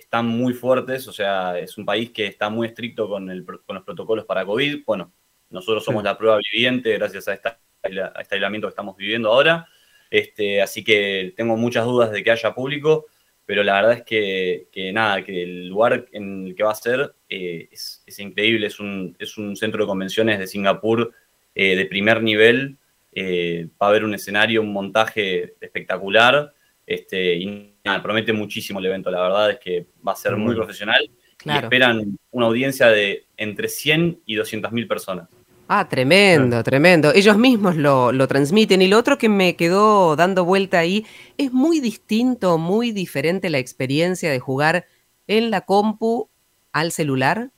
están 0.10 0.26
muy 0.26 0.56
fuertes, 0.56 1.08
o 1.08 1.14
sea, 1.14 1.60
es 1.60 1.78
un 1.78 1.86
país 1.86 2.10
que 2.10 2.26
está 2.26 2.50
muy 2.50 2.66
estricto 2.66 3.08
con, 3.08 3.28
los 3.28 3.84
protocolos 3.86 4.26
para 4.26 4.44
COVID. 4.44 4.84
Bueno, 4.84 5.14
nosotros 5.52 5.86
somos 5.86 6.04
la 6.04 6.18
prueba 6.18 6.40
viviente 6.52 6.98
gracias 6.98 7.28
a, 7.28 7.34
esta, 7.36 7.60
a 7.84 8.20
este 8.20 8.34
aislamiento 8.34 8.66
que 8.66 8.72
estamos 8.72 8.98
viviendo 8.98 9.32
ahora. 9.32 9.68
Este, 10.10 10.64
así 10.64 10.84
que 10.84 11.32
tengo 11.38 11.56
muchas 11.58 11.86
dudas 11.86 12.10
de 12.10 12.24
que 12.24 12.32
haya 12.32 12.56
público, 12.56 13.06
pero 13.46 13.62
la 13.62 13.76
verdad 13.76 13.94
es 14.00 14.04
que, 14.04 14.92
nada, 14.92 15.24
que 15.24 15.44
el 15.44 15.68
lugar 15.68 16.08
en 16.12 16.48
el 16.48 16.56
que 16.56 16.64
va 16.64 16.72
a 16.72 16.76
ser 16.76 17.14
eh, 17.30 17.70
es, 17.72 18.02
increíble, 18.18 18.66
es 18.66 18.80
un, 18.80 19.16
es 19.20 19.38
un, 19.38 19.56
centro 19.56 19.84
de 19.84 19.90
convenciones 19.90 20.40
de 20.40 20.48
Singapur 20.48 21.14
eh, 21.54 21.76
de 21.76 21.86
primer 21.86 22.24
nivel, 22.24 22.78
eh, 23.14 23.68
va 23.80 23.86
a 23.86 23.90
haber 23.90 24.06
un 24.06 24.16
escenario, 24.16 24.64
un 24.64 24.74
montaje 24.74 25.54
espectacular, 25.62 26.52
este, 26.90 27.36
y 27.36 27.76
nada, 27.86 28.02
promete 28.02 28.34
muchísimo 28.34 28.80
el 28.80 28.88
evento, 28.88 29.12
la 29.12 29.22
verdad 29.22 29.52
es 29.52 29.60
que 29.60 29.86
va 30.06 30.14
a 30.14 30.16
ser 30.16 30.36
muy 30.36 30.56
profesional 30.56 31.08
y 31.46 31.50
esperan 31.52 32.18
una 32.32 32.48
audiencia 32.48 32.88
de 32.88 33.28
entre 33.38 33.68
100 33.68 34.22
y 34.26 34.34
200 34.34 34.72
mil 34.72 34.88
personas. 34.88 35.30
Ah, 35.68 35.88
tremendo, 35.88 36.64
tremendo. 36.64 37.14
Ellos 37.14 37.38
mismos 37.38 37.76
lo, 37.76 38.28
transmiten. 38.28 38.82
Y 38.82 38.88
lo 38.88 38.98
otro 38.98 39.20
que 39.20 39.30
me 39.30 39.56
quedó 39.56 40.16
dando 40.16 40.44
vuelta 40.44 40.80
ahí, 40.80 41.06
es 41.38 41.54
muy 41.54 41.80
distinto, 41.80 42.58
muy 42.58 42.92
diferente 42.92 43.52
la 43.52 43.60
experiencia 43.60 44.32
de 44.32 44.40
jugar 44.40 44.88
en 45.28 45.52
la 45.52 45.62
compu 45.62 46.28
al 46.72 46.92
celular. 46.92 47.52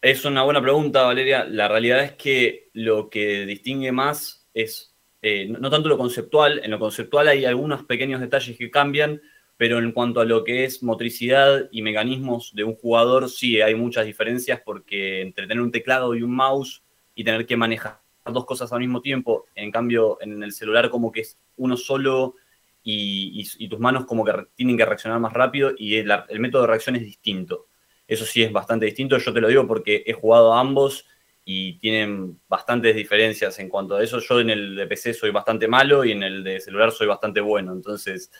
Es 0.00 0.24
una 0.24 0.44
buena 0.44 0.62
pregunta, 0.62 1.02
Valeria. 1.02 1.44
La 1.44 1.68
realidad 1.68 2.02
es 2.02 2.12
que 2.12 2.70
lo 2.72 3.10
que 3.10 3.44
distingue 3.44 3.92
más 3.92 4.48
es 4.54 4.94
eh, 5.22 5.48
no 5.48 5.70
tanto 5.70 5.88
lo 5.88 5.98
conceptual. 5.98 6.60
En 6.62 6.70
lo 6.70 6.78
conceptual 6.78 7.28
hay 7.28 7.44
algunos 7.44 7.84
pequeños 7.84 8.20
detalles 8.20 8.56
que 8.56 8.70
cambian, 8.70 9.20
pero 9.56 9.78
en 9.78 9.92
cuanto 9.92 10.20
a 10.20 10.24
lo 10.24 10.44
que 10.44 10.64
es 10.64 10.82
motricidad 10.82 11.68
y 11.72 11.82
mecanismos 11.82 12.54
de 12.54 12.64
un 12.64 12.74
jugador, 12.74 13.28
sí 13.28 13.60
hay 13.60 13.74
muchas 13.74 14.06
diferencias 14.06 14.60
porque 14.64 15.20
entre 15.20 15.46
tener 15.46 15.62
un 15.62 15.72
teclado 15.72 16.14
y 16.14 16.22
un 16.22 16.34
mouse 16.34 16.82
y 17.14 17.24
tener 17.24 17.46
que 17.46 17.56
manejar 17.56 18.00
dos 18.32 18.44
cosas 18.44 18.72
al 18.72 18.80
mismo 18.80 19.00
tiempo, 19.00 19.46
en 19.54 19.70
cambio 19.70 20.18
en 20.20 20.42
el 20.42 20.52
celular 20.52 20.90
como 20.90 21.12
que 21.12 21.20
es 21.20 21.38
uno 21.56 21.76
solo 21.76 22.34
y, 22.82 23.68
tus 23.68 23.78
manos 23.78 24.06
como 24.06 24.24
que 24.24 24.32
tienen 24.54 24.76
que 24.76 24.86
reaccionar 24.86 25.20
más 25.20 25.32
rápido 25.32 25.72
y 25.76 25.96
el, 25.96 26.10
método 26.38 26.62
de 26.62 26.68
reacción 26.68 26.96
es 26.96 27.02
distinto. 27.02 27.66
Eso 28.06 28.24
sí 28.24 28.42
es 28.42 28.52
bastante 28.52 28.86
distinto, 28.86 29.18
yo 29.18 29.32
te 29.32 29.40
lo 29.40 29.48
digo 29.48 29.66
porque 29.66 30.02
he 30.06 30.14
jugado 30.14 30.54
a 30.54 30.60
ambos 30.60 31.04
y 31.50 31.78
tienen 31.78 32.38
bastantes 32.46 32.94
diferencias 32.94 33.58
en 33.58 33.70
cuanto 33.70 33.96
a 33.96 34.04
eso. 34.04 34.20
Yo 34.20 34.38
en 34.38 34.50
el 34.50 34.76
de 34.76 34.86
PC 34.86 35.14
soy 35.14 35.30
bastante 35.30 35.66
malo 35.66 36.04
y 36.04 36.12
en 36.12 36.22
el 36.22 36.44
de 36.44 36.60
celular 36.60 36.92
soy 36.92 37.06
bastante 37.06 37.40
bueno, 37.40 37.72
entonces 37.72 38.30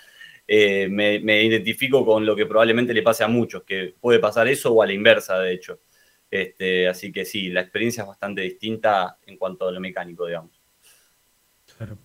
eh, 0.46 0.88
me, 0.90 1.42
identifico 1.42 2.04
con 2.04 2.26
lo 2.26 2.36
que 2.36 2.44
probablemente 2.44 2.92
le 2.92 3.00
pase 3.00 3.24
a 3.24 3.28
muchos, 3.28 3.62
que 3.62 3.94
puede 3.98 4.18
pasar 4.18 4.46
eso 4.46 4.74
o 4.74 4.82
a 4.82 4.86
la 4.86 4.92
inversa, 4.92 5.38
de 5.38 5.54
hecho. 5.54 5.80
Este, 6.30 6.86
así 6.86 7.10
que 7.10 7.24
sí, 7.24 7.48
la 7.48 7.62
experiencia 7.62 8.02
es 8.02 8.08
bastante 8.08 8.42
distinta 8.42 9.16
en 9.24 9.38
cuanto 9.38 9.66
a 9.66 9.72
lo 9.72 9.80
mecánico, 9.80 10.26
digamos. 10.26 10.60
Claro. 11.78 11.96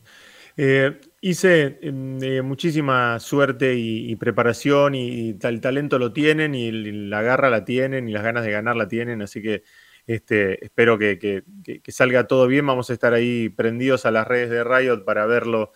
Eh, 0.56 1.02
hice 1.20 1.80
em, 1.82 2.24
eh, 2.24 2.42
muchísima 2.42 3.20
suerte 3.20 3.76
y, 3.76 4.16
preparación 4.16 4.96
y, 4.96 5.38
el 5.42 5.60
talento 5.60 6.00
lo 6.00 6.14
tienen 6.14 6.56
y, 6.56 6.72
la 6.72 7.22
garra 7.22 7.50
la 7.50 7.66
tienen 7.66 8.08
y 8.08 8.14
las 8.14 8.24
ganas 8.24 8.46
de 8.46 8.52
ganar 8.52 8.78
la 8.78 8.88
tienen, 8.88 9.22
así 9.22 9.42
que 9.42 9.64
este, 10.08 10.64
espero 10.66 10.98
que, 10.98 11.18
que, 11.20 11.92
salga 11.92 12.28
todo 12.28 12.48
bien. 12.48 12.66
Vamos 12.66 12.90
a 12.90 12.94
estar 12.94 13.14
ahí 13.14 13.50
prendidos 13.50 14.06
a 14.06 14.12
las 14.12 14.28
redes 14.28 14.50
de 14.50 14.64
Riot 14.64 15.06
para 15.06 15.26
verlo 15.26 15.72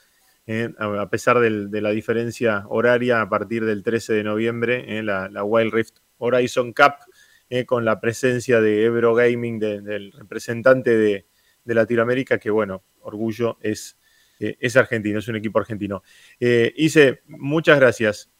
eh, 0.49 0.69
a 0.79 1.09
pesar 1.09 1.39
de 1.39 1.81
la 1.81 1.91
diferencia 1.91 2.63
horaria 2.69 3.19
a 3.19 3.27
partir 3.27 3.65
del 3.65 3.83
13 3.83 4.13
de 4.13 4.23
noviembre, 4.23 4.97
eh, 4.97 5.03
la, 5.03 5.43
Wild 5.43 5.73
Rift 5.73 5.97
Horizon 6.19 6.71
Cup, 6.71 6.93
eh, 7.49 7.65
con 7.65 7.83
la 7.83 7.99
presencia 7.99 8.61
de 8.61 8.85
Ebro 8.85 9.13
Gaming, 9.13 9.59
del 9.59 10.11
representante 10.13 10.97
de, 10.97 11.25
Latinoamérica, 11.65 12.37
que 12.37 12.49
bueno, 12.49 12.85
orgullo 13.01 13.57
es, 13.59 13.97
es 14.39 14.77
argentino, 14.77 15.19
es 15.19 15.27
un 15.27 15.35
equipo 15.35 15.59
argentino. 15.59 16.01
Ise, 16.39 17.19
muchas 17.27 17.77
gracias. 17.77 18.31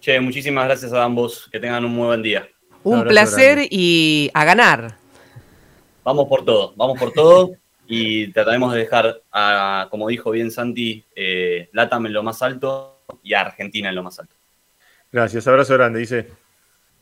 Che, 0.00 0.20
muchísimas 0.20 0.66
gracias 0.66 0.92
a 0.92 1.02
ambos, 1.02 1.48
que 1.50 1.60
tengan 1.60 1.86
un 1.86 1.92
muy 1.92 2.08
buen 2.08 2.22
día. 2.22 2.46
Un 2.82 3.04
placer 3.04 3.66
y 3.70 4.30
a 4.34 4.44
ganar. 4.44 4.98
Vamos 6.08 6.26
por 6.26 6.42
todo, 6.42 6.72
vamos 6.74 6.98
por 6.98 7.12
todo. 7.12 7.52
y 7.86 8.32
trataremos 8.32 8.72
de 8.72 8.78
dejar, 8.78 9.20
a, 9.30 9.88
como 9.90 10.08
dijo 10.08 10.30
bien 10.30 10.50
Santi, 10.50 11.04
eh, 11.14 11.68
Latam 11.72 12.06
en 12.06 12.14
lo 12.14 12.22
más 12.22 12.40
alto 12.40 13.02
y 13.22 13.34
a 13.34 13.42
Argentina 13.42 13.90
en 13.90 13.94
lo 13.94 14.02
más 14.02 14.18
alto. 14.18 14.34
Gracias, 15.12 15.46
abrazo 15.46 15.74
grande, 15.74 15.98
dice. 15.98 16.28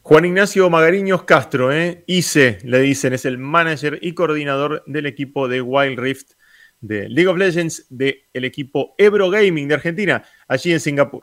Juan 0.03 0.25
Ignacio 0.25 0.69
Magariños 0.71 1.23
Castro, 1.23 1.71
¿eh? 1.71 2.03
ICE, 2.09 2.59
le 2.65 2.81
dicen, 2.81 3.13
es 3.13 3.25
el 3.27 3.39
manager 3.39 3.97
y 4.03 4.13
coordinador 4.13 4.83
del 4.87 5.07
equipo 5.07 5.47
de 5.47 5.63
Wild 5.63 6.01
Rift 6.01 6.33
de 6.81 7.09
League 7.09 7.29
of 7.29 7.39
Legends 7.39 7.87
del 7.89 8.25
equipo 8.33 8.97
Ebro 8.99 9.31
Gaming 9.31 9.69
de 9.69 9.75
Argentina, 9.75 10.25
allí 10.49 10.73
en 10.73 10.81
Singapur. 10.81 11.23